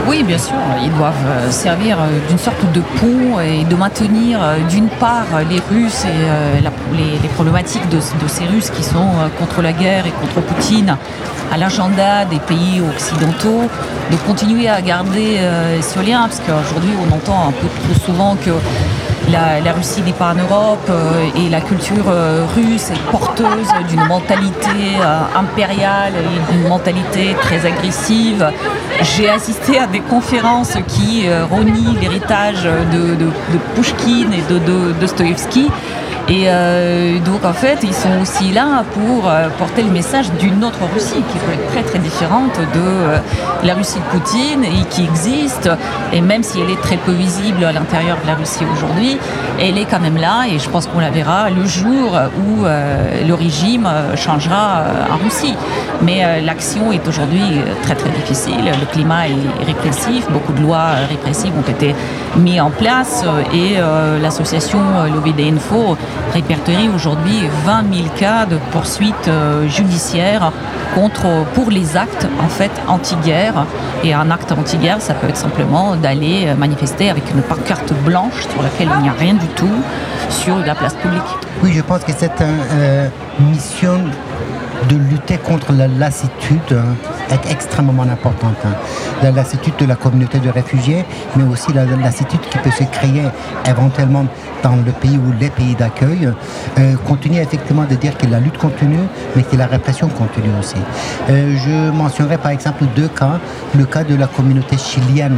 Oui, 0.08 0.24
bien 0.24 0.38
sûr, 0.38 0.56
ils 0.84 0.92
doivent 0.94 1.52
servir 1.52 1.98
d'une 2.28 2.38
sorte 2.38 2.64
de 2.74 2.82
pont 3.00 3.40
et 3.40 3.64
de 3.64 3.76
maintenir 3.76 4.40
d'une 4.70 4.88
part 4.88 5.28
les 5.50 5.60
Russes 5.72 6.06
et 6.06 7.22
les, 7.22 7.30
problématiques 7.30 7.88
de, 7.90 7.98
de, 7.98 8.28
ces 8.28 8.46
Russes 8.46 8.72
qui 8.72 8.84
sont 8.84 9.08
contre 9.38 9.62
la 9.62 9.72
guerre 9.72 10.06
et 10.08 10.12
contre 10.12 10.42
Poutine 10.42 10.98
à 11.52 11.58
l'agenda 11.58 12.26
des 12.26 12.40
pays 12.40 12.82
occidentaux, 12.82 13.70
de 14.12 14.16
continuer 14.28 14.70
à 14.70 14.82
garder 14.82 15.38
euh, 15.40 15.82
ce 15.82 16.00
lien, 16.00 16.28
parce 16.28 16.40
qu'aujourd'hui 16.40 16.92
on 17.00 17.14
entend 17.14 17.48
un 17.48 17.52
peu 17.52 17.68
trop 17.68 18.06
souvent 18.06 18.36
que 18.36 18.52
la, 19.32 19.72
Russie 19.74 20.02
n'est 20.02 20.14
pas 20.14 20.34
en 20.34 20.36
Europe 20.36 20.90
euh, 20.90 21.28
et 21.36 21.50
la 21.50 21.62
culture 21.62 22.06
euh, 22.08 22.46
russe 22.56 22.90
est 22.92 23.12
porteuse 23.12 23.68
d'une 23.88 24.04
mentalité 24.06 24.98
impériale 25.36 26.14
et 26.16 26.54
d'une 26.54 26.68
mentalité 26.68 27.36
très 27.42 27.66
agressive. 27.66 28.52
J'ai 29.02 29.30
assisté 29.30 29.78
à 29.80 29.88
des 29.88 30.00
conférences 30.02 30.78
qui 30.88 31.26
renient 31.30 31.98
l'héritage 32.00 32.64
de, 32.64 33.30
Pushkin 33.76 34.32
et 34.32 34.42
de, 34.52 34.60
de 34.60 34.92
Dostoïevski. 35.00 35.70
Et 36.30 36.44
euh, 36.46 37.18
donc 37.20 37.44
en 37.44 37.54
fait, 37.54 37.80
ils 37.82 37.94
sont 37.94 38.22
aussi 38.22 38.52
là 38.52 38.84
pour 38.94 39.28
euh, 39.28 39.50
porter 39.58 39.82
le 39.82 39.90
message 39.90 40.32
d'une 40.34 40.64
autre 40.64 40.78
Russie 40.94 41.24
qui 41.32 41.40
peut 41.40 41.54
être 41.54 41.68
très 41.72 41.82
très 41.82 41.98
différente 41.98 42.56
de 42.60 42.80
euh, 42.80 43.18
la 43.64 43.74
Russie 43.74 43.98
de 43.98 44.20
Poutine 44.20 44.64
et 44.64 44.86
qui 44.92 45.06
existe. 45.06 45.70
Et 46.14 46.22
même 46.22 46.44
si 46.44 46.60
elle 46.62 46.70
est 46.70 46.82
très 46.82 46.98
peu 46.98 47.14
visible 47.14 47.66
à 47.66 47.72
l'intérieur 47.72 48.18
de 48.22 48.28
la 48.28 48.36
Russie 48.36 48.64
aujourd'hui, 48.72 49.18
elle 49.60 49.80
est 49.80 49.86
quand 49.86 50.00
même 50.00 50.18
là 50.18 50.46
et 50.48 50.60
je 50.60 50.70
pense 50.70 50.86
qu'on 50.86 51.00
la 51.00 51.10
verra 51.10 51.50
le 51.50 51.66
jour 51.66 52.18
où 52.38 52.64
le 52.64 53.34
régime 53.34 53.88
changera 54.16 54.84
en 55.12 55.24
Russie. 55.24 55.56
Mais 56.02 56.42
l'action 56.42 56.92
est 56.92 57.06
aujourd'hui 57.08 57.42
très 57.84 57.96
très 57.96 58.10
difficile. 58.10 58.64
Le 58.66 58.86
climat 58.86 59.28
est 59.28 59.66
répressif, 59.66 60.30
beaucoup 60.32 60.54
de 60.54 60.62
lois 60.62 60.92
répressives 61.10 61.54
ont 61.58 61.70
été 61.70 61.94
mises 62.38 62.62
en 62.62 62.70
place 62.70 63.24
et 63.54 63.78
l'association 64.22 64.80
Lobby 65.14 65.34
Info 65.50 65.98
répertorie 66.34 66.90
aujourd'hui 66.90 67.48
20 67.66 67.94
000 67.94 68.08
cas 68.18 68.46
de 68.46 68.58
poursuites 68.72 69.28
euh, 69.28 69.68
judiciaires 69.68 70.52
contre, 70.96 71.46
pour 71.54 71.70
les 71.70 71.98
actes 71.98 72.28
en 72.42 72.48
fait 72.48 72.72
anti-guerre. 72.88 73.66
Et 74.04 74.14
un 74.14 74.32
acte 74.32 74.52
anti-guerre, 74.52 75.02
ça 75.02 75.14
peut 75.14 75.28
être 75.28 75.38
simplement 75.38 75.96
d'aller 75.96 76.46
euh, 76.48 76.56
manifester 76.56 77.10
avec 77.10 77.24
une 77.34 77.42
pancarte 77.42 77.94
blanche 78.06 78.48
sur 78.52 78.62
laquelle 78.62 78.90
il 78.98 79.04
n'y 79.04 79.10
a 79.10 79.14
rien 79.14 79.34
du 79.34 79.48
tout 79.48 79.68
sur 80.30 80.58
la 80.60 80.76
place 80.76 80.96
publique. 80.96 81.22
Oui, 81.64 81.74
je 81.74 81.82
pense 81.82 82.04
que 82.04 82.12
c'est 82.18 82.32
une 82.40 82.60
euh, 82.74 83.10
mission 83.40 84.00
de 84.90 84.96
lutter 84.96 85.38
contre 85.38 85.74
la 85.74 85.88
lassitude 85.88 86.72
hein, 86.72 86.96
est 87.32 87.52
extrêmement 87.52 88.04
importante. 88.04 88.56
Hein. 88.66 88.74
La 89.24 89.32
lassitude 89.32 89.76
de 89.78 89.86
la 89.86 89.96
communauté 89.96 90.40
de 90.40 90.50
réfugiés, 90.50 91.06
mais 91.36 91.44
aussi 91.44 91.74
la 91.74 91.86
lassitude 91.86 92.42
qui 92.42 92.58
peut 92.58 92.72
se 92.72 92.84
créer 92.84 93.24
éventuellement 93.68 94.26
dans 94.64 94.76
le 94.76 94.92
pays 94.92 95.18
ou 95.18 95.32
les 95.40 95.50
pays 95.50 95.76
d'accueil, 95.76 96.32
euh, 96.78 96.96
continue 97.08 97.40
effectivement 97.40 97.86
de 97.86 97.96
dire 97.96 98.18
que 98.18 98.26
la 98.26 98.40
lutte 98.40 98.58
continue, 98.58 99.06
mais 99.36 99.44
que 99.44 99.56
la 99.56 99.68
répression 99.68 100.08
continue 100.08 100.52
aussi. 100.60 100.76
Euh, 101.30 101.56
je 101.58 101.92
mentionnerai 101.92 102.38
par 102.38 102.52
exemple 102.52 102.84
deux 102.96 103.08
cas. 103.08 103.40
Le 103.78 103.86
cas 103.86 104.04
de 104.04 104.16
la 104.16 104.28
communauté 104.28 104.78
chilienne 104.78 105.38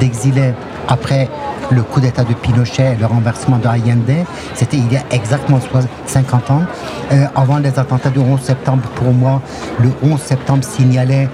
d'exilés 0.00 0.54
après 0.88 1.28
le 1.70 1.82
coup 1.82 2.00
d'État 2.00 2.22
de 2.24 2.34
Pinochet 2.34 2.92
et 2.92 2.96
le 2.96 3.06
renversement 3.06 3.58
de 3.58 3.66
Allende, 3.66 4.24
c'était 4.54 4.76
il 4.76 4.92
y 4.92 4.96
a 4.96 5.02
exactement 5.10 5.58
50 6.06 6.50
ans. 6.50 6.62
Euh, 7.12 7.26
avant 7.34 7.58
les 7.58 7.78
attentats 7.78 8.10
du 8.10 8.18
11 8.18 8.40
septembre, 8.40 8.88
pour 8.94 9.12
moi, 9.12 9.42
le 9.80 9.90
11 10.02 10.20
septembre 10.20 10.64
signalait 10.64 11.25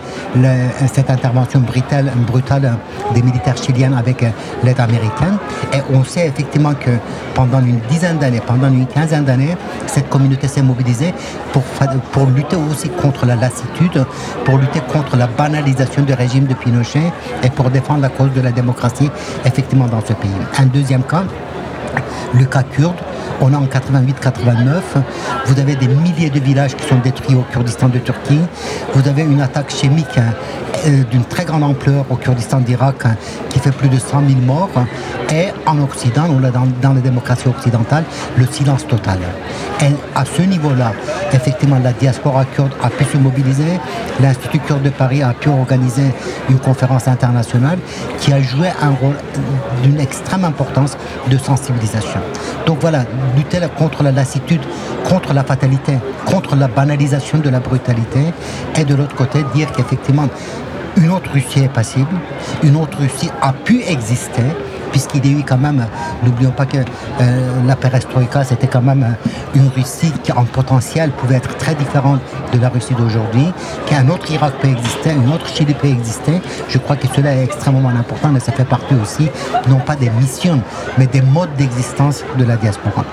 cette 0.92 1.11
intervention 1.11 1.61
brutale, 1.61 2.11
brutale 2.26 2.76
des 3.14 3.22
militaires 3.22 3.57
chiliens 3.57 3.92
avec 3.94 4.22
euh, 4.22 4.31
l'aide 4.62 4.81
américaine. 4.81 5.37
Et 5.72 5.78
on 5.92 6.05
sait 6.05 6.26
effectivement 6.26 6.74
que 6.74 6.90
pendant 7.35 7.61
une 7.61 7.81
dizaine 7.88 8.18
d'années, 8.18 8.40
pendant 8.46 8.68
une 8.68 8.87
quinzaine 8.87 9.24
d'années, 9.24 9.57
cette 9.87 10.09
communauté 10.09 10.48
s'est 10.48 10.62
mobilisée 10.62 11.14
pour, 11.52 11.62
pour 12.12 12.26
lutter 12.26 12.57
aussi 12.57 12.88
contre 12.88 13.26
la 13.26 13.37
lassitude, 13.37 14.05
pour 14.44 14.59
lutter 14.59 14.81
contre 14.92 15.16
la 15.16 15.26
banalisation 15.26 16.02
du 16.02 16.14
régime 16.14 16.46
de 16.46 16.55
Pinochet 16.55 17.12
et 17.42 17.50
pour 17.50 17.70
défendre 17.70 18.02
la 18.02 18.09
cause 18.09 18.33
de 18.33 18.40
la 18.40 18.52
démocratie 18.52 19.11
effectivement 19.44 19.87
dans 19.87 20.00
ce 20.00 20.12
pays. 20.12 20.31
Un 20.59 20.66
deuxième 20.66 21.02
cas, 21.02 21.24
le 22.35 22.45
cas 22.45 22.62
kurde, 22.62 22.97
on 23.40 23.53
a 23.53 23.57
en 23.57 23.64
88-89, 23.64 24.81
vous 25.47 25.59
avez 25.59 25.75
des 25.75 25.88
milliers 25.88 26.31
de 26.31 26.38
villages 26.38 26.77
qui 26.77 26.87
sont 26.87 26.99
détruits 26.99 27.35
au 27.35 27.45
Kurdistan 27.53 27.88
de 27.88 27.99
Turquie. 27.99 28.40
Vous 28.95 29.09
avez 29.09 29.23
une 29.23 29.40
attaque 29.40 29.71
chimique 29.71 30.16
hein, 30.16 30.33
d'une 31.11 31.25
très 31.25 31.45
grande 31.45 31.64
ampleur 31.64 32.05
au 32.11 32.16
Kurdistan 32.16 32.61
d'Irak 32.61 33.05
hein, 33.05 33.16
qui 33.51 33.59
fait 33.59 33.73
plus 33.73 33.88
de 33.88 33.99
100 33.99 34.23
000 34.29 34.40
morts. 34.40 34.71
Et 35.33 35.49
en 35.66 35.81
Occident, 35.83 36.27
on 36.31 36.40
dans, 36.40 36.68
dans 36.81 36.92
les 36.92 37.01
démocraties 37.01 37.49
occidentales, 37.49 38.05
le 38.37 38.47
silence 38.47 38.87
total. 38.87 39.18
Et 39.81 39.92
à 40.14 40.25
ce 40.25 40.42
niveau-là, 40.42 40.92
effectivement, 41.33 41.79
la 41.83 41.92
diaspora 41.92 42.45
kurde 42.45 42.73
a 42.83 42.90
pu 42.90 43.05
se 43.05 43.16
mobiliser. 43.16 43.81
L'Institut 44.21 44.61
kurde 44.61 44.83
de 44.83 44.90
Paris 44.90 45.23
a 45.23 45.33
pu 45.33 45.49
organiser 45.49 46.14
une 46.49 46.59
conférence 46.59 47.09
internationale 47.09 47.79
qui 48.21 48.33
a 48.33 48.40
joué 48.40 48.68
un 48.81 48.90
rôle 48.90 49.16
d'une 49.83 49.99
extrême 50.01 50.45
importance 50.45 50.97
de 51.29 51.37
sensibilisation. 51.38 52.21
Donc 52.66 52.78
voilà, 52.80 53.04
lutter 53.37 53.61
contre 53.76 54.02
la 54.02 54.12
lassitude, 54.12 54.61
contre 55.08 55.32
la 55.32 55.44
fatalité, 55.44 55.98
contre 56.26 56.56
la 56.56 56.68
banalisation 56.68 57.38
de 57.38 57.50
la 57.50 57.61
brutalité, 57.61 58.32
et 58.78 58.85
de 58.85 58.94
l'autre 58.94 59.16
côté, 59.16 59.44
dire 59.54 59.70
qu'effectivement, 59.72 60.28
une 60.96 61.11
autre 61.11 61.30
Russie 61.32 61.61
est 61.61 61.72
passible, 61.72 62.14
une 62.62 62.76
autre 62.76 62.98
Russie 62.98 63.30
a 63.40 63.52
pu 63.52 63.82
exister, 63.82 64.42
puisqu'il 64.92 65.26
y 65.26 65.35
a 65.35 65.38
eu 65.38 65.42
quand 65.42 65.59
même, 65.59 65.85
n'oublions 66.22 66.52
pas 66.52 66.66
que 66.66 66.78
euh, 66.78 67.66
la 67.66 67.74
perestroïka, 67.74 68.44
c'était 68.44 68.68
quand 68.68 68.83
même 68.83 69.02
euh, 69.02 69.59
une 69.59 69.68
Russie 69.68 70.12
qui 70.22 70.31
en 70.33 70.44
potentiel 70.44 71.11
pouvait 71.11 71.37
être 71.37 71.57
très 71.57 71.74
différente 71.74 72.20
de 72.52 72.61
la 72.61 72.68
Russie 72.68 72.94
d'aujourd'hui, 72.94 73.52
qu'un 73.87 74.09
autre 74.09 74.31
Irak 74.31 74.52
peut 74.61 74.68
exister, 74.68 75.11
un 75.11 75.33
autre 75.33 75.48
Chili 75.48 75.74
peut 75.74 75.88
exister. 75.88 76.40
Je 76.68 76.78
crois 76.78 76.96
que 76.96 77.09
cela 77.09 77.35
est 77.35 77.44
extrêmement 77.44 77.88
important, 77.88 78.28
mais 78.28 78.40
ça 78.40 78.52
fait 78.52 78.64
partie 78.64 78.94
aussi, 78.94 79.28
non 79.68 79.78
pas 79.78 79.96
des 79.96 80.11
missions, 80.11 80.61
mais 80.98 81.07
des 81.07 81.22
modes 81.22 81.55
d'existence 81.57 82.22
de 82.38 82.44
la 82.44 82.57
diaspora. 82.57 83.05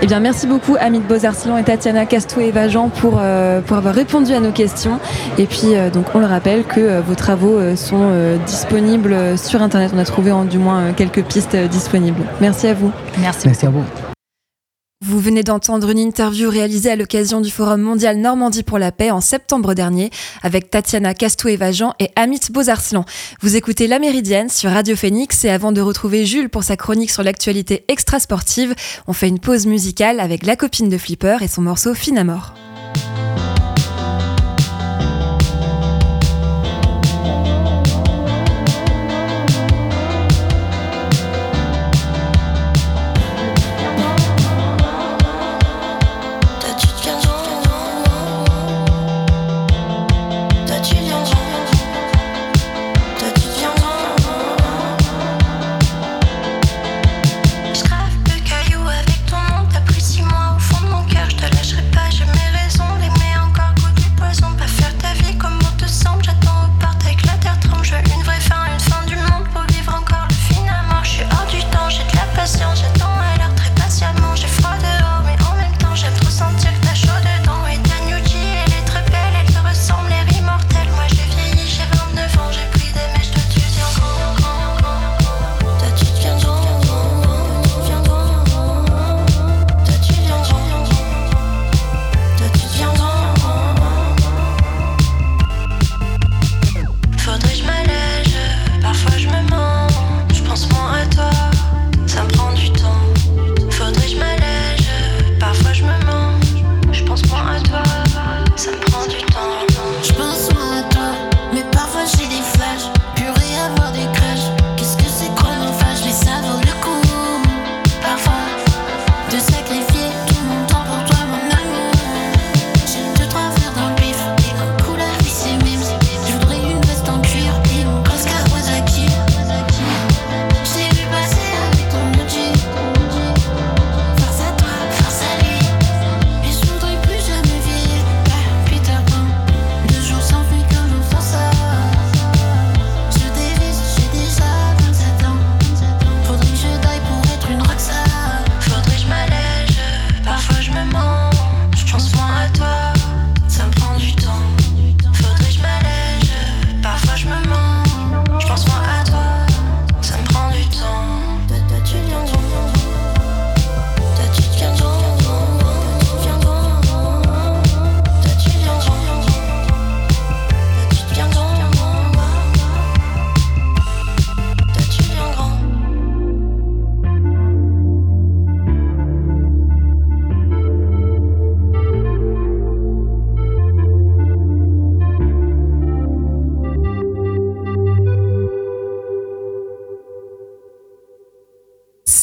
Eh 0.00 0.06
bien, 0.06 0.20
merci 0.20 0.46
beaucoup, 0.46 0.76
Amit 0.78 1.00
Bozarsilon 1.00 1.58
et 1.58 1.64
Tatiana 1.64 2.06
Castou-Evajan, 2.06 2.88
pour, 2.88 3.18
euh, 3.20 3.60
pour 3.60 3.76
avoir 3.76 3.94
répondu 3.94 4.32
à 4.32 4.38
nos 4.38 4.52
questions. 4.52 5.00
Et 5.38 5.46
puis, 5.46 5.74
euh, 5.74 5.90
donc, 5.90 6.14
on 6.14 6.20
le 6.20 6.26
rappelle 6.26 6.62
que 6.62 6.80
euh, 6.80 7.00
vos 7.00 7.16
travaux 7.16 7.58
sont 7.74 8.38
disponibles 8.46 9.36
sur 9.36 9.60
Internet. 9.60 9.90
On 9.94 9.98
a 9.98 10.04
trouvé 10.04 10.30
en, 10.30 10.44
du 10.44 10.58
moins 10.58 10.92
quelques 10.92 11.24
pistes 11.24 11.56
disponibles. 11.56 12.22
Merci 12.40 12.68
à 12.68 12.74
vous. 12.74 12.92
Merci. 13.20 13.48
Merci 13.48 13.66
à 13.66 13.70
vous. 13.70 13.84
Vous 15.00 15.20
venez 15.20 15.44
d'entendre 15.44 15.90
une 15.90 15.98
interview 15.98 16.50
réalisée 16.50 16.90
à 16.90 16.96
l'occasion 16.96 17.40
du 17.40 17.52
Forum 17.52 17.80
mondial 17.80 18.18
Normandie 18.18 18.64
pour 18.64 18.80
la 18.80 18.90
paix 18.90 19.12
en 19.12 19.20
septembre 19.20 19.74
dernier 19.74 20.10
avec 20.42 20.70
Tatiana 20.70 21.14
Castou-Evajan 21.14 21.94
et 22.00 22.10
Amit 22.16 22.50
Bozarslan. 22.50 23.04
Vous 23.40 23.54
écoutez 23.54 23.86
La 23.86 24.00
Méridienne 24.00 24.48
sur 24.48 24.72
Radio 24.72 24.96
Phoenix 24.96 25.44
et 25.44 25.50
avant 25.50 25.70
de 25.70 25.80
retrouver 25.80 26.26
Jules 26.26 26.48
pour 26.48 26.64
sa 26.64 26.76
chronique 26.76 27.12
sur 27.12 27.22
l'actualité 27.22 27.84
extra-sportive, 27.86 28.74
on 29.06 29.12
fait 29.12 29.28
une 29.28 29.38
pause 29.38 29.66
musicale 29.66 30.18
avec 30.18 30.44
la 30.44 30.56
copine 30.56 30.88
de 30.88 30.98
Flipper 30.98 31.36
et 31.42 31.48
son 31.48 31.62
morceau 31.62 31.94
Finamore. 31.94 32.54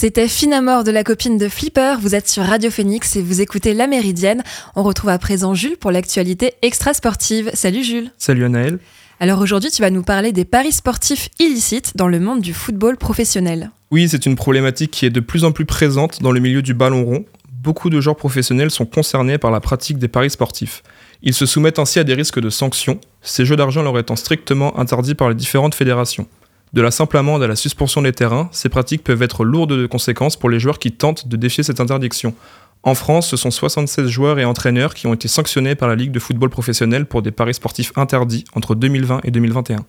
C'était 0.06 0.28
Finamore 0.28 0.84
de 0.84 0.92
la 0.92 1.04
copine 1.04 1.40
de 1.40 1.50
Flipper. 1.50 1.96
Vous 2.00 2.14
êtes 2.14 2.30
sur 2.30 2.44
Radio 2.44 2.70
Phoenix 2.70 3.16
et 3.16 3.24
vous 3.24 3.42
écoutez 3.42 3.74
La 3.74 3.88
Méridienne. 3.88 4.44
On 4.76 4.84
retrouve 4.84 5.10
à 5.10 5.18
présent 5.18 5.56
Jules 5.56 5.78
pour 5.78 5.90
l'actualité 5.90 6.54
extra-sportive. 6.62 7.50
Salut 7.56 7.84
Jules. 7.84 8.12
Salut 8.20 8.46
Anaël. 8.46 8.78
Alors 9.20 9.42
aujourd'hui, 9.42 9.72
tu 9.72 9.82
vas 9.82 9.90
nous 9.90 10.04
parler 10.04 10.32
des 10.32 10.46
paris 10.46 10.74
sportifs 10.74 11.30
illicites 11.40 11.98
dans 11.98 12.08
le 12.08 12.20
monde 12.20 12.42
du 12.42 12.54
football 12.54 12.98
professionnel. 12.98 13.72
Oui, 13.90 14.08
c'est 14.08 14.28
une 14.28 14.36
problématique 14.36 14.92
qui 14.92 15.08
est 15.08 15.10
de 15.10 15.22
plus 15.22 15.44
en 15.44 15.52
plus 15.52 15.66
présente 15.66 16.22
dans 16.22 16.32
le 16.32 16.40
milieu 16.40 16.62
du 16.62 16.76
ballon 16.76 17.04
rond. 17.04 17.26
Beaucoup 17.52 17.90
de 17.90 18.00
joueurs 18.00 18.16
professionnels 18.16 18.70
sont 18.70 18.86
concernés 18.86 19.40
par 19.40 19.50
la 19.50 19.60
pratique 19.60 19.98
des 19.98 20.08
paris 20.08 20.30
sportifs. 20.30 20.84
Ils 21.24 21.34
se 21.34 21.48
soumettent 21.48 21.80
ainsi 21.80 21.98
à 21.98 22.04
des 22.04 22.14
risques 22.14 22.40
de 22.40 22.52
sanctions, 22.52 23.00
ces 23.24 23.44
jeux 23.44 23.56
d'argent 23.56 23.82
leur 23.82 23.98
étant 23.98 24.16
strictement 24.16 24.78
interdits 24.78 25.16
par 25.16 25.30
les 25.30 25.36
différentes 25.36 25.74
fédérations. 25.74 26.28
De 26.76 26.82
la 26.82 26.92
simple 26.92 27.16
amende 27.16 27.42
à 27.42 27.48
la 27.48 27.56
suspension 27.56 28.02
des 28.02 28.12
terrains, 28.12 28.50
ces 28.52 28.68
pratiques 28.68 29.02
peuvent 29.02 29.22
être 29.22 29.46
lourdes 29.46 29.72
de 29.72 29.86
conséquences 29.88 30.36
pour 30.36 30.50
les 30.50 30.60
joueurs 30.60 30.78
qui 30.78 30.92
tentent 30.92 31.26
de 31.26 31.38
défier 31.38 31.64
cette 31.64 31.80
interdiction. 31.80 32.36
En 32.84 32.96
France, 32.96 33.30
ce 33.30 33.38
sont 33.38 33.50
76 33.50 34.10
joueurs 34.10 34.40
et 34.40 34.46
entraîneurs 34.46 34.94
qui 34.94 35.08
ont 35.08 35.14
été 35.14 35.30
sanctionnés 35.30 35.76
par 35.76 35.88
la 35.88 35.96
Ligue 35.96 36.12
de 36.12 36.20
football 36.20 36.50
professionnel 36.50 37.06
pour 37.06 37.22
des 37.22 37.32
paris 37.32 37.54
sportifs 37.54 37.94
interdits 37.96 38.44
entre 38.56 38.76
2020 38.76 39.22
et 39.24 39.32
2021. 39.32 39.86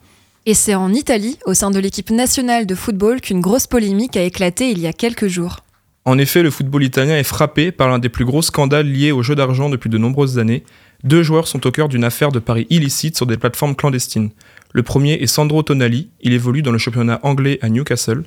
Et 0.46 0.55
c'est 0.55 0.77
en 0.77 0.92
Italie, 0.92 1.40
au 1.44 1.55
sein 1.55 1.72
de 1.72 1.81
l'équipe 1.81 2.11
nationale 2.11 2.66
de 2.66 2.75
football, 2.77 3.20
qu'une 3.20 3.40
grosse 3.40 3.66
polémique 3.66 4.16
a 4.16 4.22
éclaté 4.22 4.70
il 4.70 4.79
y 4.79 4.87
a 4.87 4.92
quelques 4.92 5.27
jours. 5.27 5.64
En 6.05 6.18
effet, 6.18 6.44
le 6.44 6.53
football 6.53 6.85
italien 6.85 7.16
est 7.16 7.25
frappé 7.25 7.72
par 7.72 7.88
l'un 7.88 7.99
des 7.99 8.09
plus 8.09 8.25
gros 8.25 8.42
scandales 8.42 8.87
liés 8.87 9.11
au 9.11 9.25
jeu 9.25 9.35
d'argent 9.35 9.70
depuis 9.70 9.90
de 9.90 9.99
nombreuses 9.99 10.38
années. 10.38 10.62
Deux 11.03 11.25
joueurs 11.25 11.49
sont 11.49 11.66
au 11.66 11.72
cœur 11.72 11.88
d'une 11.88 12.05
affaire 12.05 12.31
de 12.31 12.38
paris 12.38 12.68
illicite 12.70 13.16
sur 13.16 13.27
des 13.27 13.37
plateformes 13.37 13.75
clandestines. 13.75 14.31
Le 14.77 14.83
premier 14.83 15.15
est 15.15 15.27
Sandro 15.27 15.62
Tonali, 15.62 16.11
il 16.21 16.35
évolue 16.35 16.61
dans 16.61 16.71
le 16.71 16.77
championnat 16.77 17.19
anglais 17.23 17.59
à 17.62 17.71
Newcastle. 17.71 18.25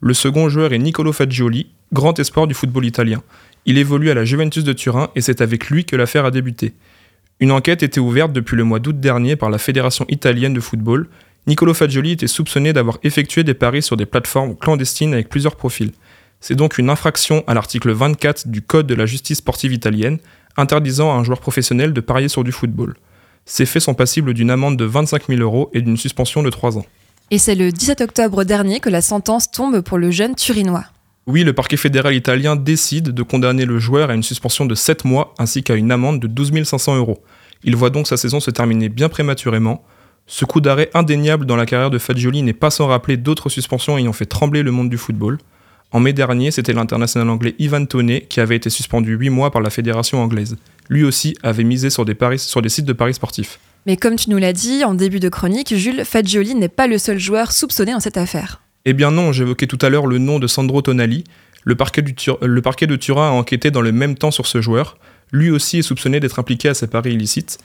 Le 0.00 0.14
second 0.14 0.48
joueur 0.48 0.72
est 0.72 0.78
Nicolo 0.80 1.12
Fagioli, 1.12 1.68
grand 1.92 2.18
espoir 2.18 2.48
du 2.48 2.54
football 2.54 2.84
italien. 2.84 3.22
Il 3.66 3.78
évolue 3.78 4.10
à 4.10 4.14
la 4.14 4.24
Juventus 4.24 4.64
de 4.64 4.72
Turin 4.72 5.10
et 5.14 5.20
c'est 5.20 5.40
avec 5.40 5.70
lui 5.70 5.84
que 5.84 5.94
l'affaire 5.94 6.24
a 6.24 6.32
débuté. 6.32 6.72
Une 7.38 7.52
enquête 7.52 7.84
était 7.84 8.00
ouverte 8.00 8.32
depuis 8.32 8.56
le 8.56 8.64
mois 8.64 8.80
d'août 8.80 8.98
dernier 8.98 9.36
par 9.36 9.48
la 9.48 9.58
Fédération 9.58 10.04
italienne 10.08 10.54
de 10.54 10.58
football. 10.58 11.06
Nicolo 11.46 11.72
Fagioli 11.72 12.10
était 12.10 12.26
soupçonné 12.26 12.72
d'avoir 12.72 12.98
effectué 13.04 13.44
des 13.44 13.54
paris 13.54 13.82
sur 13.82 13.96
des 13.96 14.04
plateformes 14.04 14.56
clandestines 14.56 15.14
avec 15.14 15.28
plusieurs 15.28 15.54
profils. 15.54 15.92
C'est 16.40 16.56
donc 16.56 16.78
une 16.78 16.90
infraction 16.90 17.44
à 17.46 17.54
l'article 17.54 17.92
24 17.92 18.48
du 18.48 18.60
Code 18.60 18.88
de 18.88 18.96
la 18.96 19.06
justice 19.06 19.38
sportive 19.38 19.72
italienne, 19.72 20.18
interdisant 20.56 21.12
à 21.12 21.14
un 21.14 21.22
joueur 21.22 21.38
professionnel 21.38 21.92
de 21.92 22.00
parier 22.00 22.26
sur 22.26 22.42
du 22.42 22.50
football. 22.50 22.96
Ces 23.44 23.66
faits 23.66 23.82
sont 23.82 23.94
passibles 23.94 24.34
d'une 24.34 24.50
amende 24.50 24.76
de 24.76 24.84
25 24.84 25.28
000 25.28 25.40
euros 25.40 25.70
et 25.72 25.82
d'une 25.82 25.96
suspension 25.96 26.42
de 26.42 26.50
3 26.50 26.78
ans. 26.78 26.86
Et 27.30 27.38
c'est 27.38 27.54
le 27.54 27.72
17 27.72 28.02
octobre 28.02 28.44
dernier 28.44 28.80
que 28.80 28.90
la 28.90 29.00
sentence 29.00 29.50
tombe 29.50 29.80
pour 29.80 29.98
le 29.98 30.10
jeune 30.10 30.34
Turinois. 30.34 30.84
Oui, 31.26 31.44
le 31.44 31.52
parquet 31.52 31.76
fédéral 31.76 32.14
italien 32.14 32.56
décide 32.56 33.10
de 33.10 33.22
condamner 33.22 33.64
le 33.64 33.78
joueur 33.78 34.10
à 34.10 34.14
une 34.14 34.22
suspension 34.22 34.66
de 34.66 34.74
7 34.74 35.04
mois 35.04 35.34
ainsi 35.38 35.62
qu'à 35.62 35.74
une 35.74 35.92
amende 35.92 36.20
de 36.20 36.26
12 36.26 36.64
500 36.64 36.96
euros. 36.96 37.22
Il 37.64 37.76
voit 37.76 37.90
donc 37.90 38.08
sa 38.08 38.16
saison 38.16 38.40
se 38.40 38.50
terminer 38.50 38.88
bien 38.88 39.08
prématurément. 39.08 39.84
Ce 40.26 40.44
coup 40.44 40.60
d'arrêt 40.60 40.90
indéniable 40.94 41.46
dans 41.46 41.56
la 41.56 41.64
carrière 41.66 41.90
de 41.90 41.98
Fagioli 41.98 42.42
n'est 42.42 42.52
pas 42.52 42.70
sans 42.70 42.86
rappeler 42.86 43.16
d'autres 43.16 43.48
suspensions 43.48 43.96
ayant 43.98 44.12
fait 44.12 44.26
trembler 44.26 44.62
le 44.62 44.72
monde 44.72 44.90
du 44.90 44.98
football. 44.98 45.38
En 45.92 46.00
mai 46.00 46.12
dernier, 46.12 46.50
c'était 46.50 46.72
l'international 46.72 47.28
anglais 47.28 47.54
Ivan 47.58 47.84
Toney 47.84 48.26
qui 48.28 48.40
avait 48.40 48.56
été 48.56 48.70
suspendu 48.70 49.14
8 49.14 49.30
mois 49.30 49.50
par 49.50 49.62
la 49.62 49.70
fédération 49.70 50.22
anglaise. 50.22 50.56
Lui 50.92 51.04
aussi 51.04 51.34
avait 51.42 51.64
misé 51.64 51.88
sur 51.88 52.04
des, 52.04 52.14
paris, 52.14 52.38
sur 52.38 52.60
des 52.60 52.68
sites 52.68 52.84
de 52.84 52.92
paris 52.92 53.14
sportifs. 53.14 53.58
Mais 53.86 53.96
comme 53.96 54.16
tu 54.16 54.28
nous 54.28 54.36
l'as 54.36 54.52
dit 54.52 54.84
en 54.84 54.92
début 54.92 55.20
de 55.20 55.30
chronique, 55.30 55.74
Jules, 55.74 56.04
Fagioli 56.04 56.54
n'est 56.54 56.68
pas 56.68 56.86
le 56.86 56.98
seul 56.98 57.18
joueur 57.18 57.50
soupçonné 57.50 57.94
en 57.94 58.00
cette 58.00 58.18
affaire. 58.18 58.60
Eh 58.84 58.92
bien 58.92 59.10
non, 59.10 59.32
j'évoquais 59.32 59.66
tout 59.66 59.78
à 59.80 59.88
l'heure 59.88 60.06
le 60.06 60.18
nom 60.18 60.38
de 60.38 60.46
Sandro 60.46 60.82
Tonali. 60.82 61.24
Le 61.64 61.76
parquet, 61.76 62.02
du 62.02 62.14
le 62.42 62.60
parquet 62.60 62.86
de 62.86 62.96
Turin 62.96 63.28
a 63.28 63.30
enquêté 63.30 63.70
dans 63.70 63.80
le 63.80 63.90
même 63.90 64.16
temps 64.16 64.30
sur 64.30 64.46
ce 64.46 64.60
joueur. 64.60 64.98
Lui 65.32 65.50
aussi 65.50 65.78
est 65.78 65.82
soupçonné 65.82 66.20
d'être 66.20 66.38
impliqué 66.38 66.68
à 66.68 66.74
ces 66.74 66.88
paris 66.88 67.14
illicites. 67.14 67.56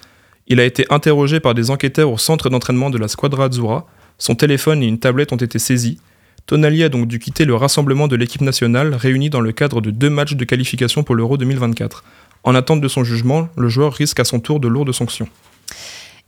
Il 0.47 0.61
a 0.61 0.63
été 0.63 0.85
interrogé 0.89 1.41
par 1.41 1.53
des 1.53 1.69
enquêteurs 1.69 2.09
au 2.09 2.17
centre 2.17 2.49
d'entraînement 2.49 2.89
de 2.89 2.97
la 2.97 3.09
Squadra 3.09 3.47
Azzurra. 3.47 3.87
Son 4.19 4.35
téléphone 4.35 4.81
et 4.83 4.87
une 4.87 4.99
tablette 4.99 5.33
ont 5.33 5.35
été 5.35 5.59
saisis. 5.59 5.99
Tonali 6.45 6.81
a 6.81 6.87
donc 6.87 7.09
dû 7.09 7.19
quitter 7.19 7.43
le 7.43 7.55
rassemblement 7.55 8.07
de 8.07 8.15
l'équipe 8.15 8.39
nationale 8.39 8.95
réunie 8.95 9.29
dans 9.29 9.41
le 9.41 9.51
cadre 9.51 9.81
de 9.81 9.91
deux 9.91 10.09
matchs 10.09 10.35
de 10.35 10.45
qualification 10.45 11.03
pour 11.03 11.13
l'Euro 11.13 11.35
2024. 11.35 12.05
En 12.43 12.55
attente 12.55 12.81
de 12.81 12.87
son 12.87 13.03
jugement, 13.03 13.49
le 13.57 13.69
joueur 13.69 13.93
risque 13.93 14.19
à 14.19 14.23
son 14.23 14.39
tour 14.39 14.59
de 14.59 14.67
lourdes 14.67 14.91
sanctions. 14.91 15.27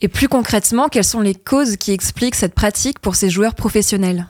Et 0.02 0.08
plus 0.08 0.28
concrètement, 0.28 0.88
quelles 0.88 1.04
sont 1.04 1.22
les 1.22 1.36
causes 1.36 1.76
qui 1.76 1.91
expliquent 1.91 2.36
cette 2.36 2.54
pratique 2.54 3.00
pour 3.00 3.15
ces 3.15 3.30
joueurs 3.30 3.56
professionnels? 3.56 4.28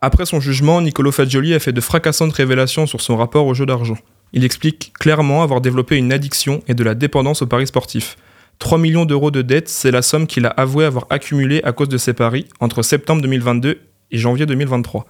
Après 0.00 0.26
son 0.26 0.38
jugement, 0.38 0.80
Nicolo 0.80 1.10
Fagioli 1.10 1.54
a 1.54 1.58
fait 1.58 1.72
de 1.72 1.80
fracassantes 1.80 2.32
révélations 2.32 2.86
sur 2.86 3.00
son 3.00 3.16
rapport 3.16 3.46
au 3.46 3.54
jeu 3.54 3.66
d'argent. 3.66 3.96
Il 4.32 4.44
explique 4.44 4.92
clairement 4.98 5.42
avoir 5.42 5.60
développé 5.60 5.96
une 5.96 6.12
addiction 6.12 6.62
et 6.68 6.74
de 6.74 6.84
la 6.84 6.94
dépendance 6.94 7.42
aux 7.42 7.46
paris 7.46 7.66
sportifs. 7.66 8.16
3 8.58 8.78
millions 8.78 9.06
d'euros 9.06 9.30
de 9.30 9.42
dettes, 9.42 9.68
c'est 9.68 9.90
la 9.90 10.02
somme 10.02 10.26
qu'il 10.26 10.44
a 10.44 10.50
avoué 10.50 10.84
avoir 10.84 11.06
accumulée 11.10 11.62
à 11.64 11.72
cause 11.72 11.88
de 11.88 11.96
ses 11.96 12.12
paris 12.12 12.46
entre 12.60 12.82
septembre 12.82 13.22
2022 13.22 13.80
et 14.10 14.18
janvier 14.18 14.46
2023. 14.46 15.06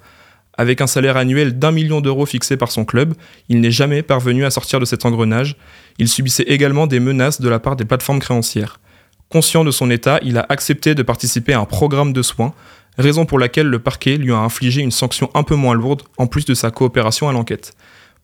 Avec 0.56 0.80
un 0.80 0.86
salaire 0.86 1.16
annuel 1.16 1.58
d'un 1.58 1.70
million 1.70 2.00
d'euros 2.00 2.26
fixé 2.26 2.56
par 2.56 2.70
son 2.70 2.84
club, 2.84 3.14
il 3.48 3.60
n'est 3.60 3.70
jamais 3.70 4.02
parvenu 4.02 4.44
à 4.44 4.50
sortir 4.50 4.80
de 4.80 4.84
cet 4.84 5.04
engrenage. 5.04 5.56
Il 5.98 6.08
subissait 6.08 6.44
également 6.44 6.86
des 6.86 7.00
menaces 7.00 7.40
de 7.40 7.48
la 7.48 7.58
part 7.58 7.76
des 7.76 7.84
plateformes 7.84 8.20
créancières. 8.20 8.80
Conscient 9.28 9.64
de 9.64 9.70
son 9.70 9.90
état, 9.90 10.20
il 10.22 10.38
a 10.38 10.46
accepté 10.48 10.94
de 10.94 11.02
participer 11.02 11.52
à 11.52 11.60
un 11.60 11.64
programme 11.64 12.12
de 12.12 12.22
soins, 12.22 12.54
raison 12.96 13.26
pour 13.26 13.38
laquelle 13.38 13.66
le 13.66 13.78
parquet 13.78 14.16
lui 14.16 14.32
a 14.32 14.38
infligé 14.38 14.80
une 14.80 14.90
sanction 14.90 15.30
un 15.34 15.42
peu 15.42 15.54
moins 15.54 15.74
lourde, 15.74 16.02
en 16.16 16.26
plus 16.26 16.44
de 16.44 16.54
sa 16.54 16.70
coopération 16.70 17.28
à 17.28 17.32
l'enquête. 17.32 17.74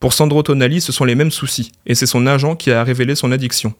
Pour 0.00 0.12
Sandro 0.12 0.42
Tonali, 0.42 0.80
ce 0.80 0.92
sont 0.92 1.04
les 1.04 1.14
mêmes 1.14 1.30
soucis, 1.30 1.72
et 1.86 1.94
c'est 1.94 2.06
son 2.06 2.26
agent 2.26 2.56
qui 2.56 2.70
a 2.70 2.82
révélé 2.84 3.14
son 3.14 3.32
addiction. 3.32 3.74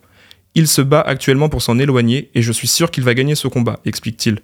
Il 0.54 0.68
se 0.68 0.82
bat 0.82 1.00
actuellement 1.00 1.48
pour 1.48 1.62
s'en 1.62 1.78
éloigner, 1.78 2.30
et 2.34 2.42
je 2.42 2.52
suis 2.52 2.68
sûr 2.68 2.90
qu'il 2.90 3.04
va 3.04 3.14
gagner 3.14 3.34
ce 3.34 3.48
combat, 3.48 3.80
explique-t-il. 3.84 4.40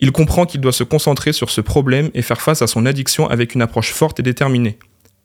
Il 0.00 0.12
comprend 0.12 0.46
qu'il 0.46 0.60
doit 0.60 0.72
se 0.72 0.84
concentrer 0.84 1.32
sur 1.32 1.50
ce 1.50 1.60
problème 1.60 2.10
et 2.14 2.22
faire 2.22 2.40
face 2.40 2.62
à 2.62 2.66
son 2.66 2.86
addiction 2.86 3.28
avec 3.28 3.54
une 3.54 3.62
approche 3.62 3.92
forte 3.92 4.20
et 4.20 4.22
déterminée. 4.22 4.78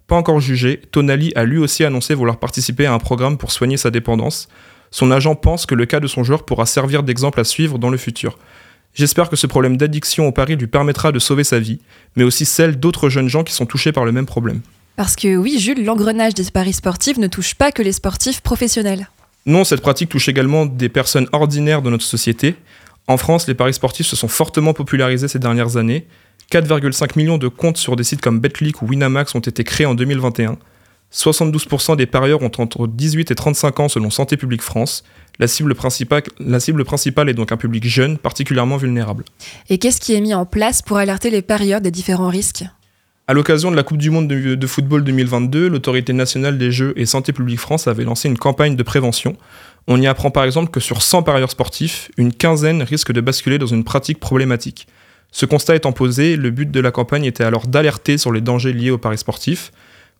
Pas 0.07 0.15
encore 0.15 0.39
jugé, 0.39 0.81
Tonali 0.91 1.31
a 1.35 1.45
lui 1.45 1.57
aussi 1.57 1.83
annoncé 1.83 2.13
vouloir 2.13 2.37
participer 2.37 2.85
à 2.85 2.93
un 2.93 2.99
programme 2.99 3.37
pour 3.37 3.51
soigner 3.51 3.77
sa 3.77 3.89
dépendance. 3.89 4.47
Son 4.91 5.09
agent 5.09 5.35
pense 5.35 5.65
que 5.65 5.73
le 5.73 5.87
cas 5.87 5.99
de 5.99 6.07
son 6.07 6.23
joueur 6.23 6.45
pourra 6.45 6.67
servir 6.67 7.01
d'exemple 7.01 7.39
à 7.39 7.43
suivre 7.43 7.79
dans 7.79 7.89
le 7.89 7.97
futur. 7.97 8.37
J'espère 8.93 9.29
que 9.29 9.35
ce 9.35 9.47
problème 9.47 9.77
d'addiction 9.77 10.27
au 10.27 10.31
pari 10.31 10.55
lui 10.55 10.67
permettra 10.67 11.11
de 11.11 11.19
sauver 11.19 11.43
sa 11.43 11.59
vie, 11.59 11.81
mais 12.15 12.23
aussi 12.23 12.45
celle 12.45 12.79
d'autres 12.79 13.09
jeunes 13.09 13.29
gens 13.29 13.43
qui 13.43 13.53
sont 13.53 13.65
touchés 13.65 13.91
par 13.91 14.05
le 14.05 14.11
même 14.11 14.27
problème. 14.27 14.61
Parce 14.95 15.15
que 15.15 15.35
oui, 15.35 15.59
Jules, 15.59 15.83
l'engrenage 15.83 16.35
des 16.35 16.49
paris 16.51 16.71
sportifs 16.71 17.17
ne 17.17 17.27
touche 17.27 17.55
pas 17.55 17.71
que 17.71 17.81
les 17.81 17.91
sportifs 17.91 18.41
professionnels. 18.41 19.09
Non, 19.45 19.63
cette 19.63 19.81
pratique 19.81 20.09
touche 20.09 20.29
également 20.29 20.65
des 20.65 20.87
personnes 20.87 21.27
ordinaires 21.33 21.81
de 21.81 21.89
notre 21.89 22.05
société. 22.05 22.55
En 23.07 23.17
France, 23.17 23.47
les 23.47 23.53
paris 23.53 23.73
sportifs 23.73 24.07
se 24.07 24.15
sont 24.15 24.27
fortement 24.27 24.73
popularisés 24.73 25.27
ces 25.27 25.39
dernières 25.39 25.77
années. 25.77 26.07
4,5 26.51 27.17
millions 27.17 27.38
de 27.38 27.47
comptes 27.47 27.77
sur 27.77 27.95
des 27.95 28.03
sites 28.03 28.21
comme 28.21 28.39
Betclic 28.39 28.81
ou 28.81 28.88
Winamax 28.88 29.36
ont 29.36 29.39
été 29.39 29.63
créés 29.63 29.86
en 29.86 29.95
2021. 29.95 30.58
72% 31.13 31.95
des 31.95 32.05
parieurs 32.05 32.41
ont 32.41 32.51
entre 32.58 32.88
18 32.88 33.31
et 33.31 33.36
35 33.36 33.79
ans 33.79 33.89
selon 33.89 34.10
Santé 34.10 34.38
publique 34.38 34.62
France. 34.62 35.03
La 35.39 35.47
cible, 35.47 35.75
principale, 35.75 36.23
la 36.39 36.60
cible 36.60 36.84
principale 36.84 37.29
est 37.29 37.34
donc 37.34 37.51
un 37.51 37.58
public 37.58 37.88
jeune, 37.88 38.17
particulièrement 38.17 38.77
vulnérable. 38.77 39.23
Et 39.69 39.77
qu'est-ce 39.77 40.01
qui 40.01 40.13
est 40.13 40.21
mis 40.21 40.34
en 40.34 40.45
place 40.45 40.81
pour 40.81 40.97
alerter 40.97 41.29
les 41.29 41.41
parieurs 41.41 41.81
des 41.81 41.91
différents 41.91 42.29
risques? 42.29 42.65
À 43.27 43.34
l'occasion 43.34 43.71
de 43.71 43.75
la 43.75 43.84
Coupe 43.84 43.97
du 43.97 44.12
Monde 44.12 44.27
de, 44.27 44.55
de 44.55 44.67
football 44.67 45.03
2022, 45.03 45.67
l'Autorité 45.67 46.13
nationale 46.13 46.58
des 46.58 46.71
jeux 46.71 46.93
et 46.95 47.05
Santé 47.05 47.34
publique 47.34 47.60
France 47.60 47.88
avait 47.88 48.03
lancé 48.03 48.27
une 48.27 48.38
campagne 48.38 48.75
de 48.75 48.84
prévention 48.84 49.36
on 49.88 50.01
y 50.01 50.08
apprend 50.08 50.31
par 50.31 50.43
exemple 50.43 50.71
que 50.71 50.79
sur 50.79 51.01
100 51.01 51.23
parieurs 51.23 51.51
sportifs, 51.51 52.10
une 52.17 52.34
quinzaine 52.34 52.81
risque 52.81 53.12
de 53.12 53.21
basculer 53.21 53.58
dans 53.58 53.67
une 53.67 53.84
pratique 53.84 54.19
problématique. 54.19 54.88
Ce 55.36 55.45
constat 55.45 55.76
étant 55.76 55.91
posé, 55.91 56.38
le 56.38 56.50
but 56.50 56.71
de 56.71 56.80
la 56.80 56.91
campagne 56.91 57.26
était 57.26 57.43
alors 57.43 57.67
d'alerter 57.67 58.17
sur 58.17 58.32
les 58.32 58.39
dangers 58.39 58.71
liés 58.71 58.89
aux 58.89 58.98
paris 58.98 59.17
sportifs. 59.17 59.74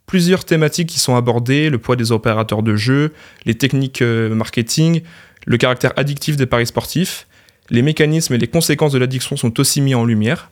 Plusieurs 0.08 0.44
thématiques 0.44 0.90
qui 0.90 1.00
sont 1.00 1.16
abordées, 1.16 1.70
le 1.70 1.78
poids 1.78 1.96
des 1.96 2.12
opérateurs 2.12 2.62
de 2.64 2.76
jeu, 2.76 3.14
les 3.46 3.56
techniques 3.56 4.02
euh, 4.02 4.36
marketing, 4.36 5.04
le 5.46 5.56
caractère 5.56 5.94
addictif 5.96 6.36
des 6.36 6.46
paris 6.46 6.66
sportifs, 6.68 7.28
les 7.70 7.82
mécanismes 7.82 8.34
et 8.34 8.38
les 8.38 8.48
conséquences 8.48 8.92
de 8.92 8.98
l'addiction 8.98 9.38
sont 9.38 9.58
aussi 9.58 9.80
mis 9.80 9.96
en 9.96 10.04
lumière. 10.04 10.52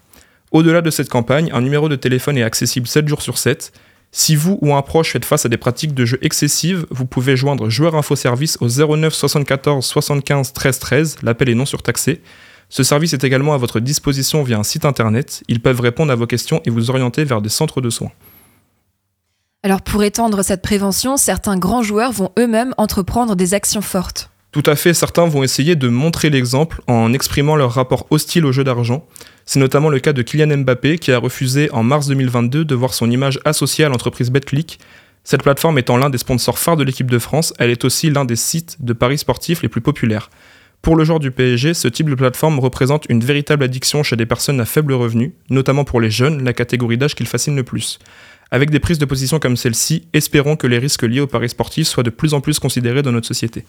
Au-delà 0.53 0.79
de 0.79 0.91
cette 0.91 1.09
campagne, 1.09 1.49
un 1.51 1.59
numéro 1.59 1.89
de 1.89 1.97
téléphone 1.97 2.37
est 2.37 2.43
accessible 2.43 2.87
7 2.87 3.05
jours 3.05 3.21
sur 3.21 3.37
7 3.39 3.73
si 4.15 4.35
vous 4.35 4.59
ou 4.61 4.75
un 4.75 4.81
proche 4.83 5.11
faites 5.11 5.25
face 5.25 5.45
à 5.45 5.49
des 5.49 5.57
pratiques 5.57 5.95
de 5.95 6.05
jeu 6.05 6.19
excessives, 6.21 6.85
vous 6.91 7.07
pouvez 7.07 7.35
joindre 7.35 7.69
Joueur 7.69 7.95
Info 7.95 8.15
Service 8.15 8.59
au 8.61 8.67
09 8.69 9.11
74 9.11 9.83
75 9.83 10.53
13 10.53 10.79
13, 10.79 11.17
l'appel 11.23 11.49
est 11.49 11.55
non 11.55 11.65
surtaxé. 11.65 12.21
Ce 12.75 12.81
service 12.81 13.13
est 13.13 13.23
également 13.23 13.53
à 13.53 13.57
votre 13.57 13.79
disposition 13.79 14.41
via 14.41 14.57
un 14.57 14.63
site 14.63 14.83
internet. 14.83 15.43
Ils 15.47 15.59
peuvent 15.59 15.79
répondre 15.79 16.11
à 16.11 16.15
vos 16.15 16.25
questions 16.25 16.59
et 16.65 16.71
vous 16.71 16.89
orienter 16.89 17.23
vers 17.23 17.39
des 17.39 17.49
centres 17.49 17.81
de 17.81 17.91
soins. 17.91 18.09
Alors 19.61 19.83
pour 19.83 20.03
étendre 20.03 20.41
cette 20.43 20.63
prévention, 20.63 21.15
certains 21.15 21.55
grands 21.55 21.83
joueurs 21.83 22.11
vont 22.11 22.31
eux-mêmes 22.39 22.73
entreprendre 22.79 23.35
des 23.35 23.53
actions 23.53 23.83
fortes. 23.83 24.31
Tout 24.51 24.63
à 24.65 24.75
fait, 24.75 24.95
certains 24.95 25.27
vont 25.27 25.43
essayer 25.43 25.75
de 25.75 25.87
montrer 25.87 26.31
l'exemple 26.31 26.81
en 26.87 27.13
exprimant 27.13 27.55
leur 27.55 27.73
rapport 27.73 28.07
hostile 28.09 28.43
au 28.43 28.51
jeu 28.51 28.63
d'argent. 28.63 29.05
C'est 29.45 29.59
notamment 29.59 29.89
le 29.89 29.99
cas 29.99 30.13
de 30.13 30.23
Kylian 30.23 30.57
Mbappé 30.57 30.97
qui 30.97 31.11
a 31.11 31.19
refusé 31.19 31.69
en 31.73 31.83
mars 31.83 32.07
2022 32.07 32.65
de 32.65 32.73
voir 32.75 32.95
son 32.95 33.11
image 33.11 33.39
associée 33.45 33.85
à 33.85 33.89
l'entreprise 33.89 34.31
BetClick. 34.31 34.79
Cette 35.23 35.43
plateforme 35.43 35.77
étant 35.77 35.97
l'un 35.97 36.09
des 36.09 36.17
sponsors 36.17 36.57
phares 36.57 36.77
de 36.77 36.83
l'équipe 36.83 37.11
de 37.11 37.19
France, 37.19 37.53
elle 37.59 37.69
est 37.69 37.85
aussi 37.85 38.09
l'un 38.09 38.25
des 38.25 38.35
sites 38.35 38.77
de 38.83 38.93
paris 38.93 39.19
sportifs 39.19 39.61
les 39.61 39.69
plus 39.69 39.81
populaires. 39.81 40.31
Pour 40.83 40.97
le 40.97 41.05
joueur 41.05 41.21
du 41.21 41.31
PSG, 41.31 41.73
ce 41.73 41.87
type 41.87 42.09
de 42.09 42.15
plateforme 42.15 42.59
représente 42.59 43.05
une 43.07 43.23
véritable 43.23 43.63
addiction 43.63 44.03
chez 44.03 44.17
des 44.17 44.25
personnes 44.25 44.59
à 44.59 44.65
faible 44.65 44.91
revenu, 44.91 45.33
notamment 45.49 45.85
pour 45.85 46.01
les 46.01 46.11
jeunes, 46.11 46.43
la 46.43 46.51
catégorie 46.51 46.97
d'âge 46.97 47.15
qu'il 47.15 47.25
fascine 47.25 47.55
le 47.55 47.63
plus. 47.63 47.99
Avec 48.51 48.69
des 48.69 48.81
prises 48.81 48.97
de 48.97 49.05
position 49.05 49.39
comme 49.39 49.55
celle-ci, 49.55 50.03
espérons 50.11 50.57
que 50.57 50.67
les 50.67 50.79
risques 50.79 51.03
liés 51.03 51.21
aux 51.21 51.27
paris 51.27 51.47
sportifs 51.47 51.87
soient 51.87 52.03
de 52.03 52.09
plus 52.09 52.33
en 52.33 52.41
plus 52.41 52.59
considérés 52.59 53.01
dans 53.01 53.13
notre 53.13 53.27
société. 53.27 53.63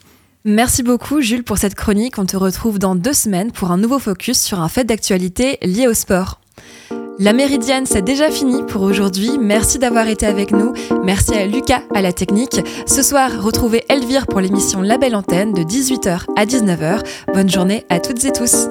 Merci 0.45 0.83
beaucoup 0.83 1.21
Jules 1.21 1.45
pour 1.45 1.57
cette 1.57 1.77
chronique. 1.77 2.19
On 2.19 2.27
te 2.27 2.37
retrouve 2.37 2.81
dans 2.81 2.97
deux 2.97 3.13
semaines 3.13 3.53
pour 3.53 3.71
un 3.71 3.79
nouveau 3.79 4.01
focus 4.01 4.41
sur 4.41 4.59
un 4.59 4.69
fait 4.69 4.83
d'actualité 4.83 5.59
lié 5.63 5.87
au 5.87 5.95
sport. 5.95 6.41
La 7.19 7.33
Méridienne, 7.33 7.87
c'est 7.87 8.03
déjà 8.03 8.31
fini 8.31 8.63
pour 8.65 8.83
aujourd'hui. 8.83 9.39
Merci 9.41 9.79
d'avoir 9.79 10.09
été 10.09 10.27
avec 10.27 10.51
nous. 10.51 10.73
Merci 11.05 11.35
à 11.35 11.47
Lucas 11.47 11.83
à 11.95 12.03
la 12.03 12.13
technique. 12.13 12.61
Ce 12.87 13.03
soir, 13.03 13.31
retrouvez 13.41 13.85
Elvire 13.89 14.27
pour 14.27 14.41
l'émission 14.41 14.83
La 14.83 14.99
Belle 14.99 15.15
Antenne 15.15 15.53
de 15.53 15.63
18h 15.63 16.25
à 16.37 16.45
19h. 16.45 17.01
Bonne 17.33 17.51
journée 17.51 17.85
à 17.89 18.01
toutes 18.01 18.25
et 18.25 18.33
tous. 18.33 18.69